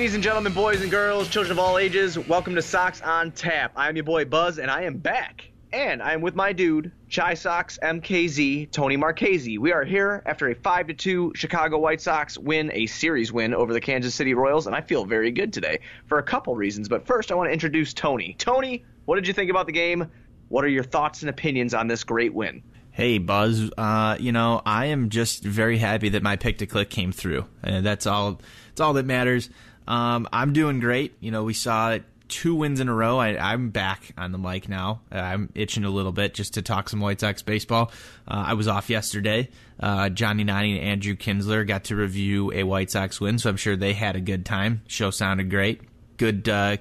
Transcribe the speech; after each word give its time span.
Ladies 0.00 0.14
and 0.14 0.24
gentlemen, 0.24 0.54
boys 0.54 0.80
and 0.80 0.90
girls, 0.90 1.28
children 1.28 1.52
of 1.52 1.58
all 1.58 1.76
ages, 1.76 2.18
welcome 2.18 2.54
to 2.54 2.62
Sox 2.62 3.02
on 3.02 3.32
Tap. 3.32 3.72
I 3.76 3.86
am 3.90 3.96
your 3.96 4.04
boy 4.06 4.24
Buzz, 4.24 4.58
and 4.58 4.70
I 4.70 4.84
am 4.84 4.96
back. 4.96 5.50
And 5.74 6.02
I 6.02 6.14
am 6.14 6.22
with 6.22 6.34
my 6.34 6.54
dude, 6.54 6.90
Shy 7.08 7.34
Sox 7.34 7.78
MKZ, 7.82 8.70
Tony 8.70 8.96
Marchese. 8.96 9.58
We 9.58 9.72
are 9.72 9.84
here 9.84 10.22
after 10.24 10.48
a 10.48 10.54
5 10.54 10.86
to 10.86 10.94
2 10.94 11.32
Chicago 11.36 11.76
White 11.76 12.00
Sox 12.00 12.38
win, 12.38 12.70
a 12.72 12.86
series 12.86 13.30
win 13.30 13.52
over 13.52 13.74
the 13.74 13.80
Kansas 13.80 14.14
City 14.14 14.32
Royals, 14.32 14.66
and 14.66 14.74
I 14.74 14.80
feel 14.80 15.04
very 15.04 15.32
good 15.32 15.52
today 15.52 15.80
for 16.06 16.16
a 16.16 16.22
couple 16.22 16.56
reasons. 16.56 16.88
But 16.88 17.06
first, 17.06 17.30
I 17.30 17.34
want 17.34 17.50
to 17.50 17.52
introduce 17.52 17.92
Tony. 17.92 18.34
Tony, 18.38 18.86
what 19.04 19.16
did 19.16 19.28
you 19.28 19.34
think 19.34 19.50
about 19.50 19.66
the 19.66 19.72
game? 19.72 20.10
What 20.48 20.64
are 20.64 20.68
your 20.68 20.82
thoughts 20.82 21.20
and 21.20 21.28
opinions 21.28 21.74
on 21.74 21.88
this 21.88 22.04
great 22.04 22.32
win? 22.32 22.62
Hey 22.92 23.18
Buzz, 23.18 23.70
uh, 23.78 24.16
you 24.18 24.32
know 24.32 24.62
I 24.66 24.86
am 24.86 25.10
just 25.10 25.44
very 25.44 25.78
happy 25.78 26.08
that 26.08 26.22
my 26.22 26.36
pick 26.36 26.58
to 26.58 26.66
click 26.66 26.90
came 26.90 27.12
through, 27.12 27.46
and 27.62 27.86
that's 27.86 28.06
all. 28.06 28.40
That's 28.70 28.80
all 28.80 28.94
that 28.94 29.06
matters. 29.06 29.50
Um, 29.90 30.28
I'm 30.32 30.52
doing 30.52 30.78
great. 30.78 31.16
You 31.18 31.32
know 31.32 31.42
we 31.42 31.52
saw 31.52 31.98
two 32.28 32.54
wins 32.54 32.78
in 32.78 32.88
a 32.88 32.94
row. 32.94 33.18
I, 33.18 33.52
am 33.52 33.70
back 33.70 34.12
on 34.16 34.30
the 34.30 34.38
mic 34.38 34.68
now. 34.68 35.00
I'm 35.10 35.50
itching 35.56 35.84
a 35.84 35.90
little 35.90 36.12
bit 36.12 36.32
just 36.32 36.54
to 36.54 36.62
talk 36.62 36.88
some 36.88 37.00
White 37.00 37.18
Sox 37.18 37.42
baseball. 37.42 37.90
Uh, 38.28 38.44
I 38.46 38.54
was 38.54 38.68
off 38.68 38.88
yesterday. 38.88 39.48
Uh, 39.80 40.08
Johnny 40.08 40.44
Nani 40.44 40.78
and 40.78 40.88
Andrew 40.88 41.16
Kinsler 41.16 41.66
got 41.66 41.84
to 41.84 41.96
review 41.96 42.52
a 42.52 42.62
White 42.62 42.92
Sox 42.92 43.20
win, 43.20 43.40
so 43.40 43.50
I'm 43.50 43.56
sure 43.56 43.74
they 43.74 43.92
had 43.92 44.14
a 44.14 44.20
good 44.20 44.46
time. 44.46 44.82
Show 44.86 45.10
sounded 45.10 45.50
great. 45.50 45.80
Good 46.18 46.48
uh, 46.48 46.76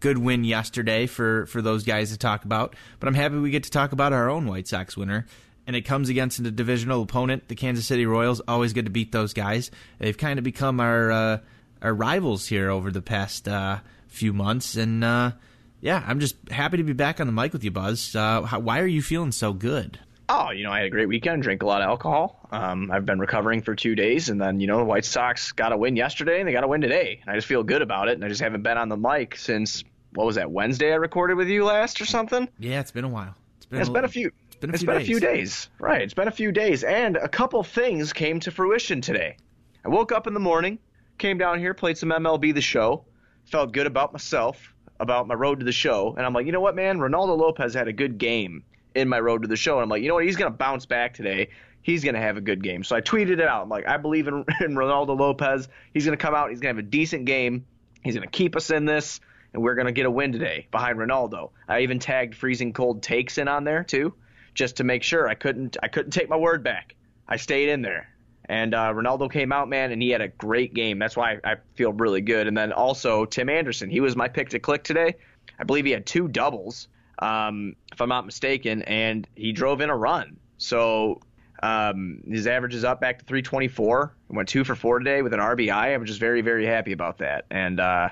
good 0.00 0.18
win 0.18 0.42
yesterday 0.42 1.06
for 1.06 1.46
for 1.46 1.62
those 1.62 1.84
guys 1.84 2.10
to 2.10 2.18
talk 2.18 2.44
about. 2.44 2.74
But 2.98 3.06
I'm 3.06 3.14
happy 3.14 3.36
we 3.36 3.50
get 3.50 3.62
to 3.64 3.70
talk 3.70 3.92
about 3.92 4.12
our 4.12 4.28
own 4.28 4.46
White 4.46 4.66
Sox 4.66 4.96
winner 4.96 5.26
and 5.68 5.76
it 5.76 5.82
comes 5.82 6.08
against 6.08 6.40
a 6.40 6.50
divisional 6.50 7.02
opponent, 7.02 7.46
the 7.48 7.54
Kansas 7.54 7.86
City 7.86 8.06
Royals. 8.06 8.40
Always 8.48 8.72
good 8.72 8.86
to 8.86 8.90
beat 8.90 9.12
those 9.12 9.34
guys. 9.34 9.70
They've 9.98 10.16
kind 10.16 10.38
of 10.38 10.44
become 10.44 10.80
our 10.80 11.10
uh, 11.10 11.38
our 11.82 11.94
rivals 11.94 12.46
here 12.46 12.70
over 12.70 12.90
the 12.90 13.02
past 13.02 13.48
uh, 13.48 13.78
few 14.08 14.32
months, 14.32 14.76
and 14.76 15.04
uh, 15.04 15.32
yeah, 15.80 16.02
I'm 16.06 16.20
just 16.20 16.36
happy 16.50 16.78
to 16.78 16.84
be 16.84 16.92
back 16.92 17.20
on 17.20 17.26
the 17.26 17.32
mic 17.32 17.52
with 17.52 17.64
you, 17.64 17.70
Buzz. 17.70 18.14
Uh, 18.14 18.42
how, 18.42 18.58
why 18.58 18.80
are 18.80 18.86
you 18.86 19.02
feeling 19.02 19.32
so 19.32 19.52
good? 19.52 19.98
Oh, 20.30 20.50
you 20.50 20.62
know, 20.62 20.70
I 20.70 20.78
had 20.78 20.86
a 20.86 20.90
great 20.90 21.08
weekend, 21.08 21.42
drank 21.42 21.62
a 21.62 21.66
lot 21.66 21.80
of 21.80 21.88
alcohol. 21.88 22.46
Um, 22.52 22.90
I've 22.90 23.06
been 23.06 23.18
recovering 23.18 23.62
for 23.62 23.74
two 23.74 23.94
days, 23.94 24.28
and 24.28 24.38
then, 24.38 24.60
you 24.60 24.66
know, 24.66 24.78
the 24.78 24.84
White 24.84 25.06
Sox 25.06 25.52
got 25.52 25.72
a 25.72 25.76
win 25.76 25.96
yesterday, 25.96 26.40
and 26.40 26.46
they 26.46 26.52
got 26.52 26.64
a 26.64 26.68
win 26.68 26.82
today. 26.82 27.20
And 27.22 27.30
I 27.30 27.34
just 27.34 27.46
feel 27.46 27.62
good 27.62 27.80
about 27.80 28.08
it, 28.08 28.14
and 28.14 28.24
I 28.24 28.28
just 28.28 28.42
haven't 28.42 28.62
been 28.62 28.76
on 28.76 28.90
the 28.90 28.96
mic 28.98 29.36
since, 29.36 29.84
what 30.12 30.26
was 30.26 30.34
that, 30.34 30.50
Wednesday 30.50 30.92
I 30.92 30.96
recorded 30.96 31.38
with 31.38 31.48
you 31.48 31.64
last 31.64 32.00
or 32.02 32.04
something? 32.04 32.46
Yeah, 32.58 32.80
it's 32.80 32.90
been 32.90 33.04
a 33.04 33.08
while. 33.08 33.34
It's 33.56 33.66
been, 33.66 33.80
it's 33.80 33.88
a, 33.88 33.92
been 33.92 34.04
a 34.04 34.08
few 34.08 34.30
been 34.60 34.70
a 34.70 34.72
it's 34.74 34.82
few 34.82 34.86
been 34.88 35.00
a 35.00 35.04
few 35.04 35.20
days. 35.20 35.68
Right. 35.78 36.02
It's 36.02 36.14
been 36.14 36.28
a 36.28 36.32
few 36.32 36.52
days. 36.52 36.84
And 36.84 37.16
a 37.16 37.28
couple 37.28 37.62
things 37.62 38.12
came 38.12 38.40
to 38.40 38.50
fruition 38.50 39.00
today. 39.00 39.36
I 39.84 39.88
woke 39.88 40.12
up 40.12 40.26
in 40.26 40.34
the 40.34 40.40
morning, 40.40 40.78
came 41.18 41.38
down 41.38 41.58
here, 41.58 41.74
played 41.74 41.98
some 41.98 42.10
MLB 42.10 42.54
the 42.54 42.60
show, 42.60 43.04
felt 43.46 43.72
good 43.72 43.86
about 43.86 44.12
myself, 44.12 44.74
about 45.00 45.26
my 45.26 45.34
road 45.34 45.60
to 45.60 45.64
the 45.64 45.72
show. 45.72 46.14
And 46.16 46.24
I'm 46.24 46.32
like, 46.32 46.46
you 46.46 46.52
know 46.52 46.60
what, 46.60 46.74
man? 46.74 46.98
Ronaldo 46.98 47.38
Lopez 47.38 47.74
had 47.74 47.88
a 47.88 47.92
good 47.92 48.18
game 48.18 48.64
in 48.94 49.08
my 49.08 49.20
road 49.20 49.42
to 49.42 49.48
the 49.48 49.56
show. 49.56 49.74
And 49.74 49.82
I'm 49.82 49.88
like, 49.88 50.02
you 50.02 50.08
know 50.08 50.14
what? 50.14 50.24
He's 50.24 50.36
going 50.36 50.50
to 50.50 50.56
bounce 50.56 50.86
back 50.86 51.14
today. 51.14 51.50
He's 51.82 52.02
going 52.02 52.14
to 52.14 52.20
have 52.20 52.36
a 52.36 52.40
good 52.40 52.62
game. 52.62 52.84
So 52.84 52.96
I 52.96 53.00
tweeted 53.00 53.32
it 53.32 53.42
out. 53.42 53.62
I'm 53.62 53.68
like, 53.68 53.86
I 53.86 53.96
believe 53.96 54.28
in, 54.28 54.34
in 54.60 54.74
Ronaldo 54.74 55.18
Lopez. 55.18 55.68
He's 55.92 56.04
going 56.04 56.16
to 56.16 56.22
come 56.22 56.34
out. 56.34 56.50
He's 56.50 56.60
going 56.60 56.74
to 56.74 56.80
have 56.80 56.86
a 56.86 56.90
decent 56.90 57.24
game. 57.24 57.66
He's 58.02 58.14
going 58.14 58.26
to 58.26 58.30
keep 58.30 58.56
us 58.56 58.70
in 58.70 58.84
this. 58.84 59.20
And 59.52 59.62
we're 59.62 59.74
going 59.74 59.86
to 59.86 59.92
get 59.92 60.06
a 60.06 60.10
win 60.10 60.32
today 60.32 60.66
behind 60.70 60.98
Ronaldo. 60.98 61.50
I 61.68 61.80
even 61.80 61.98
tagged 61.98 62.34
freezing 62.34 62.72
cold 62.72 63.02
takes 63.02 63.38
in 63.38 63.48
on 63.48 63.64
there, 63.64 63.82
too 63.82 64.14
just 64.58 64.76
to 64.76 64.84
make 64.84 65.02
sure. 65.04 65.28
I 65.28 65.34
couldn't 65.34 65.78
I 65.82 65.88
couldn't 65.88 66.10
take 66.10 66.28
my 66.28 66.36
word 66.36 66.62
back. 66.62 66.94
I 67.28 67.36
stayed 67.36 67.70
in 67.70 67.80
there. 67.80 68.10
And 68.48 68.74
uh, 68.74 68.92
Ronaldo 68.94 69.30
came 69.30 69.52
out, 69.52 69.68
man, 69.68 69.92
and 69.92 70.00
he 70.00 70.10
had 70.10 70.22
a 70.22 70.28
great 70.28 70.72
game. 70.72 70.98
That's 70.98 71.16
why 71.16 71.38
I, 71.44 71.52
I 71.52 71.56
feel 71.74 71.92
really 71.92 72.22
good. 72.22 72.46
And 72.46 72.56
then 72.56 72.72
also 72.72 73.26
Tim 73.26 73.48
Anderson, 73.48 73.90
he 73.90 74.00
was 74.00 74.16
my 74.16 74.28
pick 74.28 74.48
to 74.50 74.58
click 74.58 74.84
today. 74.84 75.14
I 75.58 75.64
believe 75.64 75.84
he 75.84 75.90
had 75.90 76.06
two 76.06 76.28
doubles, 76.28 76.88
um, 77.18 77.74
if 77.92 78.00
I'm 78.00 78.08
not 78.08 78.24
mistaken, 78.24 78.82
and 78.82 79.28
he 79.34 79.52
drove 79.52 79.80
in 79.80 79.90
a 79.90 79.96
run. 79.96 80.38
So 80.56 81.20
um, 81.62 82.22
his 82.26 82.46
average 82.46 82.74
is 82.74 82.84
up 82.84 83.00
back 83.00 83.18
to 83.18 83.24
324. 83.24 84.14
He 84.30 84.36
went 84.36 84.48
two 84.48 84.64
for 84.64 84.74
four 84.74 84.98
today 84.98 85.22
with 85.22 85.34
an 85.34 85.40
RBI. 85.40 85.94
I'm 85.94 86.04
just 86.04 86.20
very, 86.20 86.40
very 86.40 86.66
happy 86.66 86.92
about 86.92 87.18
that. 87.18 87.44
And 87.50 87.80
uh, 87.80 88.10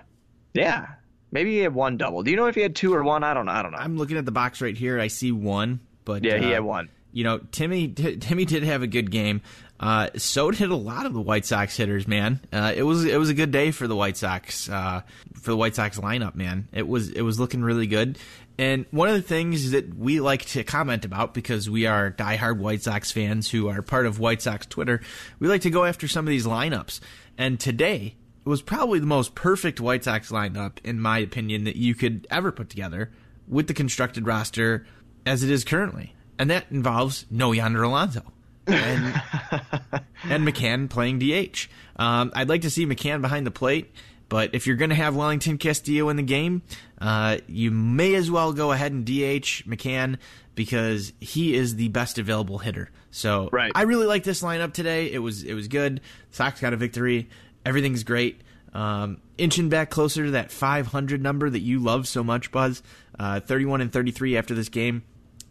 yeah, 0.52 0.86
maybe 1.30 1.52
he 1.52 1.58
had 1.58 1.74
one 1.74 1.96
double. 1.96 2.22
Do 2.22 2.30
you 2.30 2.36
know 2.36 2.46
if 2.46 2.54
he 2.54 2.60
had 2.60 2.74
two 2.74 2.92
or 2.94 3.02
one? 3.02 3.22
I 3.24 3.34
don't 3.34 3.46
know. 3.46 3.52
I 3.52 3.62
don't 3.62 3.72
know. 3.72 3.78
I'm 3.78 3.96
looking 3.96 4.16
at 4.16 4.24
the 4.24 4.32
box 4.32 4.60
right 4.60 4.76
here. 4.76 4.98
I 4.98 5.06
see 5.06 5.32
one, 5.32 5.80
but 6.04 6.24
yeah, 6.24 6.38
he 6.38 6.46
uh, 6.46 6.54
had 6.54 6.64
one. 6.64 6.88
You 7.12 7.24
know, 7.24 7.38
Timmy 7.52 7.88
Timmy 7.88 8.44
did 8.44 8.62
have 8.64 8.82
a 8.82 8.86
good 8.86 9.10
game. 9.10 9.42
Uh, 9.78 10.08
so 10.16 10.50
did 10.50 10.70
a 10.70 10.76
lot 10.76 11.06
of 11.06 11.12
the 11.12 11.20
White 11.20 11.44
Sox 11.44 11.76
hitters, 11.76 12.08
man. 12.08 12.40
Uh, 12.52 12.72
it 12.74 12.82
was 12.82 13.04
it 13.04 13.18
was 13.18 13.28
a 13.28 13.34
good 13.34 13.50
day 13.50 13.70
for 13.70 13.86
the 13.86 13.96
White 13.96 14.16
Sox 14.16 14.68
uh, 14.70 15.02
for 15.34 15.50
the 15.50 15.56
White 15.56 15.74
Sox 15.74 15.98
lineup, 15.98 16.34
man. 16.34 16.68
It 16.72 16.88
was 16.88 17.10
it 17.10 17.22
was 17.22 17.38
looking 17.38 17.62
really 17.62 17.86
good. 17.86 18.18
And 18.58 18.86
one 18.90 19.08
of 19.08 19.14
the 19.14 19.22
things 19.22 19.72
that 19.72 19.94
we 19.94 20.20
like 20.20 20.46
to 20.46 20.64
comment 20.64 21.04
about 21.04 21.34
because 21.34 21.68
we 21.68 21.86
are 21.86 22.10
diehard 22.10 22.58
White 22.58 22.82
Sox 22.82 23.12
fans 23.12 23.50
who 23.50 23.68
are 23.68 23.82
part 23.82 24.06
of 24.06 24.18
White 24.18 24.40
Sox 24.40 24.64
Twitter, 24.64 25.02
we 25.38 25.48
like 25.48 25.60
to 25.62 25.70
go 25.70 25.84
after 25.84 26.08
some 26.08 26.26
of 26.26 26.30
these 26.30 26.46
lineups. 26.46 27.00
And 27.36 27.60
today 27.60 28.16
was 28.46 28.62
probably 28.62 28.98
the 28.98 29.06
most 29.06 29.34
perfect 29.34 29.80
White 29.80 30.04
Sox 30.04 30.30
lineup, 30.30 30.78
in 30.84 31.00
my 31.00 31.18
opinion, 31.18 31.64
that 31.64 31.76
you 31.76 31.94
could 31.94 32.26
ever 32.30 32.50
put 32.50 32.70
together 32.70 33.10
with 33.46 33.66
the 33.66 33.74
constructed 33.74 34.26
roster 34.26 34.86
as 35.26 35.42
it 35.42 35.50
is 35.50 35.64
currently. 35.64 36.14
And 36.38 36.48
that 36.50 36.66
involves 36.70 37.26
no 37.30 37.52
Yonder 37.52 37.82
Alonso. 37.82 38.22
And, 38.66 39.22
and 40.24 40.46
McCann 40.46 40.88
playing 40.88 41.18
DH. 41.18 41.68
Um, 41.96 42.32
I'd 42.34 42.48
like 42.48 42.62
to 42.62 42.70
see 42.70 42.86
McCann 42.86 43.20
behind 43.20 43.46
the 43.46 43.50
plate, 43.50 43.92
but 44.28 44.54
if 44.54 44.66
you're 44.66 44.76
going 44.76 44.90
to 44.90 44.96
have 44.96 45.14
Wellington 45.14 45.58
Castillo 45.58 46.08
in 46.08 46.16
the 46.16 46.22
game, 46.22 46.62
uh, 47.00 47.38
you 47.46 47.70
may 47.70 48.14
as 48.14 48.30
well 48.30 48.52
go 48.52 48.72
ahead 48.72 48.92
and 48.92 49.04
DH 49.04 49.64
McCann 49.66 50.18
because 50.54 51.12
he 51.20 51.54
is 51.54 51.76
the 51.76 51.88
best 51.88 52.18
available 52.18 52.58
hitter. 52.58 52.90
So 53.10 53.48
Right. 53.52 53.72
I 53.74 53.82
really 53.82 54.06
like 54.06 54.24
this 54.24 54.42
lineup 54.42 54.72
today. 54.72 55.12
It 55.12 55.18
was 55.18 55.42
it 55.42 55.54
was 55.54 55.68
good. 55.68 56.00
Sox 56.30 56.60
got 56.60 56.72
a 56.72 56.76
victory. 56.76 57.28
Everything's 57.64 58.04
great. 58.04 58.40
Um, 58.74 59.18
inching 59.38 59.70
back 59.70 59.88
closer 59.90 60.24
to 60.24 60.30
that 60.32 60.50
500 60.50 61.22
number 61.22 61.48
that 61.48 61.60
you 61.60 61.78
love 61.78 62.06
so 62.06 62.22
much, 62.22 62.52
Buzz. 62.52 62.82
Uh, 63.18 63.40
31 63.40 63.80
and 63.80 63.92
33 63.92 64.36
after 64.36 64.54
this 64.54 64.68
game 64.68 65.02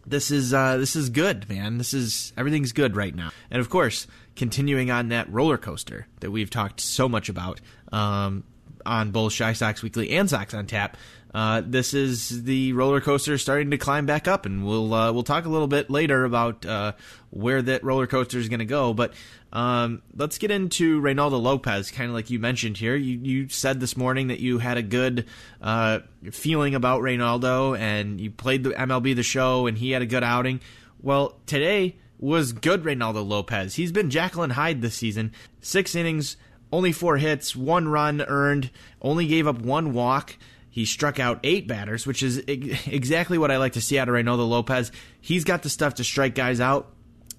this 0.06 0.30
is 0.30 0.54
uh, 0.54 0.76
this 0.76 0.96
is 0.96 1.10
good, 1.10 1.48
man. 1.48 1.78
This 1.78 1.92
is 1.92 2.32
everything's 2.36 2.72
good 2.72 2.96
right 2.96 3.14
now. 3.14 3.30
And 3.50 3.60
of 3.60 3.68
course, 3.68 4.06
continuing 4.36 4.90
on 4.90 5.08
that 5.08 5.30
roller 5.32 5.58
coaster 5.58 6.06
that 6.20 6.30
we've 6.30 6.50
talked 6.50 6.80
so 6.80 7.08
much 7.08 7.28
about 7.28 7.60
um, 7.92 8.44
on 8.84 9.10
both 9.10 9.32
Shy 9.32 9.52
Sox 9.52 9.82
Weekly 9.82 10.10
and 10.10 10.30
Sox 10.30 10.54
on 10.54 10.66
Tap. 10.66 10.96
Uh, 11.34 11.60
this 11.64 11.92
is 11.92 12.44
the 12.44 12.72
roller 12.72 13.00
coaster 13.00 13.36
starting 13.36 13.70
to 13.70 13.76
climb 13.76 14.06
back 14.06 14.26
up, 14.26 14.46
and 14.46 14.64
we'll 14.64 14.94
uh, 14.94 15.12
we'll 15.12 15.22
talk 15.22 15.44
a 15.44 15.48
little 15.50 15.66
bit 15.66 15.90
later 15.90 16.24
about 16.24 16.64
uh, 16.64 16.92
where 17.30 17.60
that 17.60 17.84
roller 17.84 18.06
coaster 18.06 18.38
is 18.38 18.48
going 18.48 18.60
to 18.60 18.64
go. 18.64 18.94
But 18.94 19.12
um, 19.56 20.02
let's 20.14 20.36
get 20.36 20.50
into 20.50 21.00
Reynaldo 21.00 21.40
Lopez, 21.40 21.90
kind 21.90 22.10
of 22.10 22.14
like 22.14 22.28
you 22.28 22.38
mentioned 22.38 22.76
here. 22.76 22.94
You 22.94 23.18
you 23.22 23.48
said 23.48 23.80
this 23.80 23.96
morning 23.96 24.26
that 24.26 24.38
you 24.38 24.58
had 24.58 24.76
a 24.76 24.82
good 24.82 25.24
uh, 25.62 26.00
feeling 26.30 26.74
about 26.74 27.00
Reynaldo, 27.00 27.78
and 27.78 28.20
you 28.20 28.30
played 28.30 28.64
the 28.64 28.70
MLB 28.70 29.16
the 29.16 29.22
show, 29.22 29.66
and 29.66 29.78
he 29.78 29.92
had 29.92 30.02
a 30.02 30.06
good 30.06 30.22
outing. 30.22 30.60
Well, 31.00 31.38
today 31.46 31.96
was 32.18 32.52
good 32.52 32.82
Reynaldo 32.82 33.26
Lopez. 33.26 33.76
He's 33.76 33.92
been 33.92 34.10
and 34.14 34.52
Hyde 34.52 34.82
this 34.82 34.94
season. 34.94 35.32
Six 35.62 35.94
innings, 35.94 36.36
only 36.70 36.92
four 36.92 37.16
hits, 37.16 37.56
one 37.56 37.88
run 37.88 38.20
earned, 38.20 38.70
only 39.00 39.26
gave 39.26 39.46
up 39.46 39.62
one 39.62 39.94
walk. 39.94 40.36
He 40.68 40.84
struck 40.84 41.18
out 41.18 41.40
eight 41.44 41.66
batters, 41.66 42.06
which 42.06 42.22
is 42.22 42.42
exactly 42.46 43.38
what 43.38 43.50
I 43.50 43.56
like 43.56 43.72
to 43.72 43.80
see 43.80 43.98
out 43.98 44.10
of 44.10 44.14
Reynaldo 44.14 44.46
Lopez. 44.46 44.92
He's 45.18 45.44
got 45.44 45.62
the 45.62 45.70
stuff 45.70 45.94
to 45.94 46.04
strike 46.04 46.34
guys 46.34 46.60
out. 46.60 46.92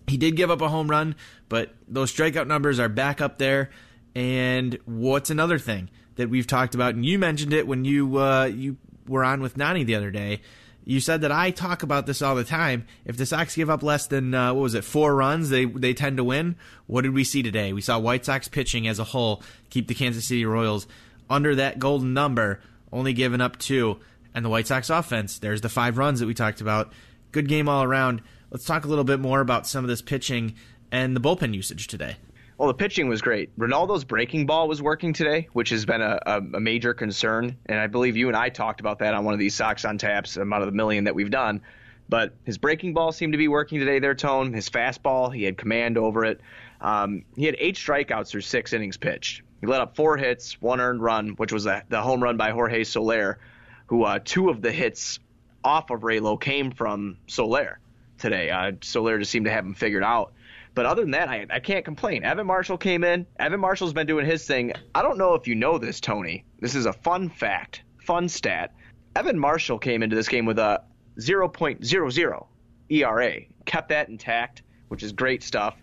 He 0.07 0.17
did 0.17 0.37
give 0.37 0.49
up 0.49 0.61
a 0.61 0.69
home 0.69 0.89
run, 0.89 1.15
but 1.49 1.75
those 1.87 2.13
strikeout 2.13 2.47
numbers 2.47 2.79
are 2.79 2.89
back 2.89 3.19
up 3.19 3.37
there. 3.37 3.69
And 4.15 4.79
what's 4.85 5.29
another 5.29 5.59
thing 5.59 5.89
that 6.15 6.29
we've 6.29 6.47
talked 6.47 6.75
about, 6.75 6.95
and 6.95 7.05
you 7.05 7.19
mentioned 7.19 7.53
it 7.53 7.67
when 7.67 7.85
you 7.85 8.17
uh, 8.17 8.45
you 8.45 8.77
were 9.07 9.23
on 9.23 9.41
with 9.41 9.57
Nani 9.57 9.83
the 9.83 9.95
other 9.95 10.11
day. 10.11 10.41
You 10.85 11.01
said 11.01 11.19
that 11.21 11.31
I 11.33 11.51
talk 11.51 11.83
about 11.83 12.05
this 12.05 12.21
all 12.21 12.35
the 12.35 12.45
time. 12.45 12.87
If 13.03 13.17
the 13.17 13.25
Sox 13.25 13.55
give 13.55 13.69
up 13.69 13.83
less 13.83 14.07
than 14.07 14.33
uh, 14.33 14.53
what 14.53 14.61
was 14.61 14.73
it, 14.73 14.85
four 14.85 15.13
runs, 15.13 15.49
they 15.49 15.65
they 15.65 15.93
tend 15.93 16.15
to 16.15 16.23
win. 16.23 16.55
What 16.85 17.01
did 17.01 17.13
we 17.13 17.25
see 17.25 17.43
today? 17.43 17.73
We 17.73 17.81
saw 17.81 17.99
White 17.99 18.23
Sox 18.23 18.47
pitching 18.47 18.87
as 18.87 18.97
a 18.97 19.03
whole 19.03 19.43
keep 19.69 19.89
the 19.89 19.93
Kansas 19.93 20.25
City 20.25 20.45
Royals 20.45 20.87
under 21.29 21.53
that 21.55 21.79
golden 21.79 22.13
number, 22.13 22.61
only 22.93 23.11
giving 23.11 23.41
up 23.41 23.59
two. 23.59 23.99
And 24.33 24.45
the 24.45 24.49
White 24.49 24.67
Sox 24.67 24.89
offense, 24.89 25.39
there's 25.39 25.61
the 25.61 25.69
five 25.69 25.97
runs 25.97 26.21
that 26.21 26.27
we 26.27 26.33
talked 26.33 26.61
about. 26.61 26.93
Good 27.33 27.49
game 27.49 27.67
all 27.67 27.83
around. 27.83 28.21
Let's 28.49 28.63
talk 28.63 28.85
a 28.85 28.87
little 28.87 29.03
bit 29.03 29.19
more 29.19 29.41
about 29.41 29.67
some 29.67 29.83
of 29.83 29.89
this 29.89 30.01
pitching 30.01 30.55
and 30.89 31.13
the 31.13 31.19
bullpen 31.19 31.53
usage 31.53 31.87
today. 31.87 32.15
Well, 32.57 32.69
the 32.69 32.73
pitching 32.73 33.09
was 33.09 33.21
great. 33.21 33.55
Ronaldo's 33.59 34.05
breaking 34.05 34.45
ball 34.45 34.69
was 34.69 34.81
working 34.81 35.11
today, 35.11 35.49
which 35.51 35.69
has 35.69 35.85
been 35.85 36.01
a, 36.01 36.17
a, 36.25 36.59
major 36.59 36.93
concern. 36.93 37.57
And 37.65 37.77
I 37.77 37.87
believe 37.87 38.15
you 38.15 38.29
and 38.29 38.37
I 38.37 38.47
talked 38.47 38.79
about 38.79 38.99
that 38.99 39.13
on 39.13 39.25
one 39.25 39.33
of 39.33 39.39
these 39.39 39.53
Sox 39.53 39.83
on 39.83 39.97
Taps, 39.97 40.37
out 40.37 40.61
of 40.61 40.65
the 40.65 40.71
million 40.71 41.03
that 41.03 41.13
we've 41.13 41.29
done. 41.29 41.61
But 42.07 42.35
his 42.45 42.57
breaking 42.57 42.93
ball 42.93 43.11
seemed 43.11 43.33
to 43.33 43.37
be 43.37 43.49
working 43.49 43.79
today, 43.79 43.99
their 43.99 44.15
tone. 44.15 44.53
His 44.53 44.69
fastball, 44.69 45.33
he 45.33 45.43
had 45.43 45.57
command 45.57 45.97
over 45.97 46.23
it. 46.23 46.39
Um, 46.79 47.25
he 47.35 47.45
had 47.45 47.57
eight 47.59 47.75
strikeouts 47.75 48.29
through 48.29 48.41
six 48.41 48.71
innings 48.71 48.95
pitched. 48.95 49.41
He 49.59 49.67
let 49.67 49.81
up 49.81 49.97
four 49.97 50.15
hits, 50.15 50.59
one 50.61 50.79
earned 50.79 51.01
run, 51.01 51.31
which 51.31 51.51
was 51.51 51.65
a, 51.65 51.83
the 51.89 52.01
home 52.01 52.23
run 52.23 52.37
by 52.37 52.51
Jorge 52.51 52.85
Soler, 52.85 53.39
who 53.87 54.05
uh, 54.05 54.19
two 54.23 54.49
of 54.49 54.61
the 54.61 54.71
hits 54.71 55.19
off 55.65 55.89
of 55.89 55.99
Raylo 55.99 56.39
came 56.39 56.71
from 56.71 57.17
Soler 57.27 57.79
today. 58.17 58.49
Uh, 58.49 58.73
Soler 58.81 59.19
just 59.19 59.31
seemed 59.31 59.45
to 59.45 59.51
have 59.51 59.65
him 59.65 59.73
figured 59.73 60.03
out. 60.03 60.33
But 60.73 60.85
other 60.85 61.01
than 61.01 61.11
that, 61.11 61.27
I, 61.27 61.45
I 61.49 61.59
can't 61.59 61.83
complain. 61.83 62.23
Evan 62.23 62.45
Marshall 62.45 62.77
came 62.77 63.03
in. 63.03 63.25
Evan 63.39 63.59
Marshall's 63.59 63.93
been 63.93 64.05
doing 64.05 64.25
his 64.25 64.45
thing. 64.45 64.73
I 64.93 65.01
don't 65.01 65.17
know 65.17 65.33
if 65.33 65.47
you 65.47 65.55
know 65.55 65.79
this, 65.79 65.99
Tony. 65.99 66.45
This 66.59 66.75
is 66.75 66.85
a 66.85 66.93
fun 66.93 67.29
fact, 67.29 67.81
fun 68.03 68.29
stat. 68.29 68.75
Evan 69.15 69.39
Marshall 69.39 69.79
came 69.79 70.03
into 70.03 70.15
this 70.15 70.27
game 70.27 70.45
with 70.45 70.59
a 70.59 70.83
0.00 71.19 72.45
ERA, 72.89 73.39
kept 73.65 73.89
that 73.89 74.09
intact, 74.09 74.61
which 74.89 75.01
is 75.01 75.13
great 75.13 75.41
stuff. 75.41 75.75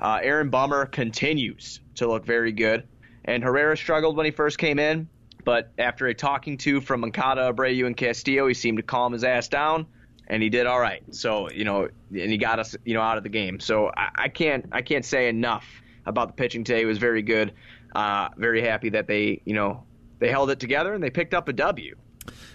Uh, 0.00 0.18
Aaron 0.20 0.50
Bummer 0.50 0.86
continues 0.86 1.80
to 1.94 2.08
look 2.08 2.24
very 2.24 2.52
good. 2.52 2.88
And 3.24 3.44
Herrera 3.44 3.76
struggled 3.76 4.16
when 4.16 4.26
he 4.26 4.32
first 4.32 4.58
came 4.58 4.78
in, 4.78 5.08
but 5.44 5.70
after 5.78 6.08
a 6.08 6.14
talking 6.14 6.58
to 6.58 6.80
from 6.80 7.02
Moncada, 7.02 7.52
Abreu, 7.52 7.86
and 7.86 7.96
Castillo, 7.96 8.48
he 8.48 8.54
seemed 8.54 8.78
to 8.78 8.82
calm 8.82 9.12
his 9.12 9.22
ass 9.22 9.46
down 9.46 9.86
and 10.30 10.42
he 10.42 10.48
did 10.48 10.66
all 10.66 10.80
right. 10.80 11.02
So 11.10 11.50
you 11.50 11.64
know, 11.64 11.88
and 12.10 12.30
he 12.30 12.38
got 12.38 12.58
us 12.58 12.76
you 12.84 12.94
know 12.94 13.02
out 13.02 13.18
of 13.18 13.24
the 13.24 13.28
game. 13.28 13.60
So 13.60 13.90
I, 13.94 14.10
I 14.14 14.28
can't 14.28 14.66
I 14.72 14.80
can't 14.80 15.04
say 15.04 15.28
enough 15.28 15.66
about 16.06 16.28
the 16.28 16.34
pitching 16.34 16.64
today. 16.64 16.80
It 16.80 16.86
was 16.86 16.98
very 16.98 17.20
good. 17.20 17.52
Uh, 17.94 18.28
very 18.36 18.62
happy 18.62 18.90
that 18.90 19.08
they 19.08 19.42
you 19.44 19.52
know 19.52 19.82
they 20.20 20.30
held 20.30 20.50
it 20.50 20.60
together 20.60 20.94
and 20.94 21.02
they 21.02 21.10
picked 21.10 21.34
up 21.34 21.48
a 21.48 21.52
W. 21.52 21.96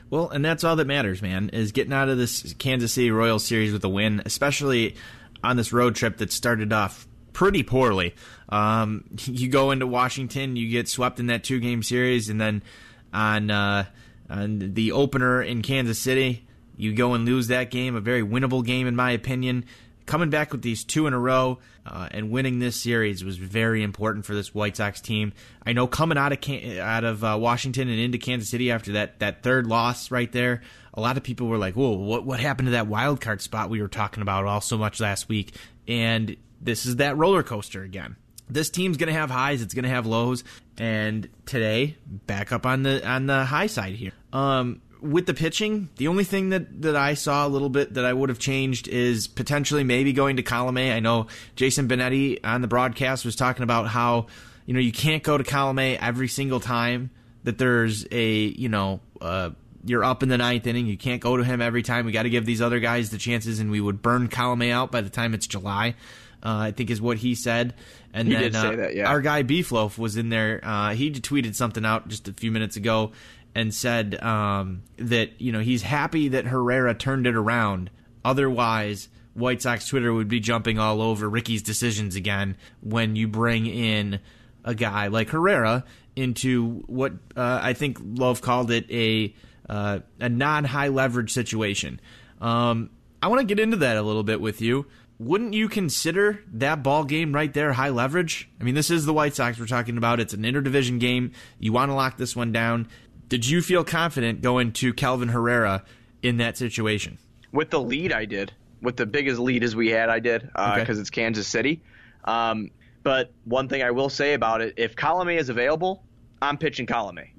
Well, 0.09 0.29
and 0.29 0.45
that's 0.45 0.63
all 0.63 0.75
that 0.77 0.87
matters, 0.87 1.21
man, 1.21 1.49
is 1.49 1.71
getting 1.71 1.91
out 1.91 2.09
of 2.09 2.17
this 2.17 2.53
Kansas 2.53 2.93
City 2.93 3.11
Royals 3.11 3.43
series 3.43 3.73
with 3.73 3.83
a 3.83 3.89
win, 3.89 4.21
especially 4.25 4.95
on 5.43 5.57
this 5.57 5.73
road 5.73 5.95
trip 5.95 6.17
that 6.17 6.31
started 6.31 6.71
off 6.71 7.07
pretty 7.33 7.63
poorly. 7.63 8.15
Um, 8.47 9.03
you 9.25 9.49
go 9.49 9.71
into 9.71 9.85
Washington, 9.85 10.55
you 10.55 10.69
get 10.69 10.87
swept 10.87 11.19
in 11.19 11.27
that 11.27 11.43
two 11.43 11.59
game 11.59 11.83
series, 11.83 12.29
and 12.29 12.39
then 12.39 12.63
on, 13.11 13.49
uh, 13.49 13.85
on 14.29 14.73
the 14.75 14.91
opener 14.91 15.41
in 15.41 15.63
Kansas 15.63 15.99
City, 15.99 16.45
you 16.77 16.93
go 16.93 17.13
and 17.13 17.25
lose 17.25 17.47
that 17.47 17.71
game, 17.71 17.95
a 17.95 18.01
very 18.01 18.21
winnable 18.21 18.65
game 18.65 18.87
in 18.87 18.95
my 18.95 19.11
opinion. 19.11 19.65
Coming 20.05 20.29
back 20.29 20.51
with 20.51 20.61
these 20.61 20.83
two 20.83 21.07
in 21.07 21.13
a 21.13 21.19
row 21.19 21.57
uh, 21.83 22.07
and 22.11 22.29
winning 22.29 22.59
this 22.59 22.79
series 22.79 23.23
was 23.23 23.37
very 23.37 23.81
important 23.81 24.23
for 24.25 24.35
this 24.35 24.53
White 24.53 24.77
Sox 24.77 25.01
team. 25.01 25.33
I 25.65 25.73
know 25.73 25.87
coming 25.87 26.17
out 26.17 26.31
of 26.31 26.41
Can- 26.41 26.77
out 26.77 27.03
of 27.03 27.23
uh, 27.23 27.37
Washington 27.39 27.89
and 27.89 27.99
into 27.99 28.19
Kansas 28.19 28.49
City 28.49 28.69
after 28.71 28.93
that 28.93 29.19
that 29.19 29.41
third 29.41 29.65
loss 29.65 30.11
right 30.11 30.31
there, 30.31 30.61
a 30.93 31.01
lot 31.01 31.17
of 31.17 31.23
people 31.23 31.47
were 31.47 31.57
like, 31.57 31.75
"Whoa, 31.75 31.93
what 31.95 32.23
what 32.23 32.39
happened 32.39 32.67
to 32.67 32.71
that 32.73 32.85
wild 32.85 33.19
card 33.19 33.41
spot 33.41 33.71
we 33.71 33.81
were 33.81 33.87
talking 33.87 34.21
about 34.21 34.45
all 34.45 34.61
so 34.61 34.77
much 34.77 34.99
last 34.99 35.27
week?" 35.27 35.55
And 35.87 36.37
this 36.61 36.85
is 36.85 36.97
that 36.97 37.17
roller 37.17 37.41
coaster 37.41 37.81
again. 37.81 38.15
This 38.47 38.69
team's 38.69 38.97
going 38.97 39.07
to 39.07 39.19
have 39.19 39.31
highs, 39.31 39.63
it's 39.63 39.73
going 39.73 39.83
to 39.83 39.89
have 39.89 40.05
lows, 40.05 40.43
and 40.77 41.27
today 41.47 41.97
back 42.05 42.51
up 42.51 42.67
on 42.67 42.83
the 42.83 43.07
on 43.07 43.25
the 43.25 43.43
high 43.43 43.67
side 43.67 43.93
here. 43.93 44.11
Um, 44.33 44.81
with 45.01 45.25
the 45.25 45.33
pitching, 45.33 45.89
the 45.97 46.07
only 46.07 46.23
thing 46.23 46.49
that, 46.49 46.81
that 46.81 46.95
I 46.95 47.13
saw 47.13 47.45
a 47.45 47.49
little 47.49 47.69
bit 47.69 47.93
that 47.95 48.05
I 48.05 48.13
would 48.13 48.29
have 48.29 48.39
changed 48.39 48.87
is 48.87 49.27
potentially 49.27 49.83
maybe 49.83 50.13
going 50.13 50.37
to 50.37 50.43
Colomé. 50.43 50.93
I 50.93 50.99
know 50.99 51.27
Jason 51.55 51.87
Benetti 51.87 52.39
on 52.43 52.61
the 52.61 52.67
broadcast 52.67 53.25
was 53.25 53.35
talking 53.35 53.63
about 53.63 53.87
how, 53.87 54.27
you 54.65 54.73
know, 54.73 54.79
you 54.79 54.91
can't 54.91 55.23
go 55.23 55.37
to 55.37 55.43
Colomé 55.43 55.97
every 55.99 56.27
single 56.27 56.59
time 56.59 57.11
that 57.43 57.57
there's 57.57 58.05
a, 58.11 58.33
you 58.33 58.69
know, 58.69 58.99
uh, 59.21 59.51
you're 59.85 60.03
up 60.03 60.23
in 60.23 60.29
the 60.29 60.37
ninth 60.37 60.65
inning. 60.65 60.87
You 60.87 60.97
can't 60.97 61.21
go 61.21 61.37
to 61.37 61.43
him 61.43 61.61
every 61.61 61.83
time. 61.83 62.05
We 62.05 62.11
got 62.11 62.23
to 62.23 62.29
give 62.29 62.45
these 62.45 62.61
other 62.61 62.79
guys 62.79 63.11
the 63.11 63.19
chances, 63.19 63.59
and 63.59 63.69
we 63.69 63.79
would 63.79 64.01
burn 64.01 64.29
Colomé 64.29 64.71
out 64.71 64.91
by 64.91 65.01
the 65.01 65.11
time 65.11 65.33
it's 65.33 65.45
July. 65.45 65.95
Uh, 66.43 66.57
I 66.57 66.71
think 66.71 66.89
is 66.89 67.01
what 67.01 67.17
he 67.17 67.33
said. 67.33 67.73
And 68.13 68.27
he 68.27 68.35
then 68.35 68.55
uh, 68.55 68.75
that, 68.75 68.95
yeah. 68.95 69.09
our 69.09 69.21
guy 69.21 69.43
Beefloaf 69.43 69.97
was 69.97 70.15
in 70.15 70.29
there. 70.29 70.59
Uh, 70.63 70.93
he 70.93 71.11
tweeted 71.11 71.55
something 71.55 71.85
out 71.85 72.07
just 72.07 72.27
a 72.27 72.33
few 72.33 72.51
minutes 72.51 72.75
ago 72.75 73.11
and 73.55 73.73
said 73.73 74.21
um, 74.21 74.83
that 74.97 75.41
you 75.41 75.51
know 75.51 75.59
he's 75.59 75.81
happy 75.81 76.27
that 76.27 76.45
Herrera 76.45 76.93
turned 76.93 77.25
it 77.25 77.35
around. 77.35 77.89
Otherwise, 78.23 79.07
White 79.33 79.61
Sox 79.61 79.87
Twitter 79.87 80.13
would 80.13 80.27
be 80.27 80.39
jumping 80.39 80.77
all 80.77 81.01
over 81.01 81.29
Ricky's 81.29 81.63
decisions 81.63 82.15
again 82.15 82.57
when 82.81 83.15
you 83.15 83.27
bring 83.27 83.65
in 83.65 84.19
a 84.63 84.75
guy 84.75 85.07
like 85.07 85.29
Herrera 85.29 85.85
into 86.15 86.83
what 86.87 87.13
uh, 87.35 87.59
I 87.61 87.73
think 87.73 87.97
Love 88.01 88.41
called 88.41 88.71
it 88.71 88.89
a 88.91 89.33
uh, 89.69 89.99
a 90.19 90.29
non 90.29 90.65
high 90.65 90.89
leverage 90.89 91.31
situation. 91.31 91.99
Um, 92.41 92.89
I 93.21 93.27
want 93.27 93.39
to 93.39 93.45
get 93.45 93.59
into 93.59 93.77
that 93.77 93.97
a 93.97 94.01
little 94.01 94.23
bit 94.23 94.41
with 94.41 94.61
you. 94.61 94.85
Wouldn't 95.17 95.53
you 95.53 95.69
consider 95.69 96.43
that 96.53 96.83
ball 96.83 97.05
game 97.05 97.33
right 97.33 97.53
there 97.53 97.71
high 97.71 97.89
leverage? 97.89 98.49
I 98.59 98.65
mean, 98.65 98.75
this 98.75 98.89
is 98.89 99.05
the 99.05 99.13
White 99.13 99.33
Sox 99.33 99.57
we're 99.57 99.65
talking 99.65 99.97
about. 99.97 100.19
It's 100.19 100.33
an 100.33 100.43
interdivision 100.43 100.99
game. 100.99 101.31
You 101.57 101.71
want 101.71 101.89
to 101.89 101.95
lock 101.95 102.17
this 102.17 102.35
one 102.35 102.51
down. 102.51 102.89
Did 103.27 103.47
you 103.47 103.61
feel 103.61 103.83
confident 103.83 104.41
going 104.41 104.71
to 104.73 104.93
Kelvin 104.93 105.29
Herrera 105.29 105.83
in 106.21 106.37
that 106.37 106.57
situation? 106.57 107.17
With 107.51 107.69
the 107.69 107.81
lead, 107.81 108.11
I 108.11 108.25
did. 108.25 108.51
With 108.81 108.97
the 108.97 109.05
biggest 109.05 109.39
lead 109.39 109.63
as 109.63 109.75
we 109.75 109.89
had, 109.89 110.09
I 110.09 110.19
did 110.19 110.41
because 110.41 110.77
uh, 110.77 110.81
okay. 110.81 110.93
it's 110.93 111.09
Kansas 111.09 111.47
City. 111.47 111.81
Um, 112.25 112.69
but 113.03 113.31
one 113.45 113.67
thing 113.67 113.81
I 113.81 113.91
will 113.91 114.09
say 114.09 114.33
about 114.33 114.61
it: 114.61 114.73
if 114.77 114.95
Colomé 114.95 115.39
is 115.39 115.49
available, 115.49 116.03
I'm 116.41 116.57
pitching 116.57 116.85
Colomé. 116.85 117.29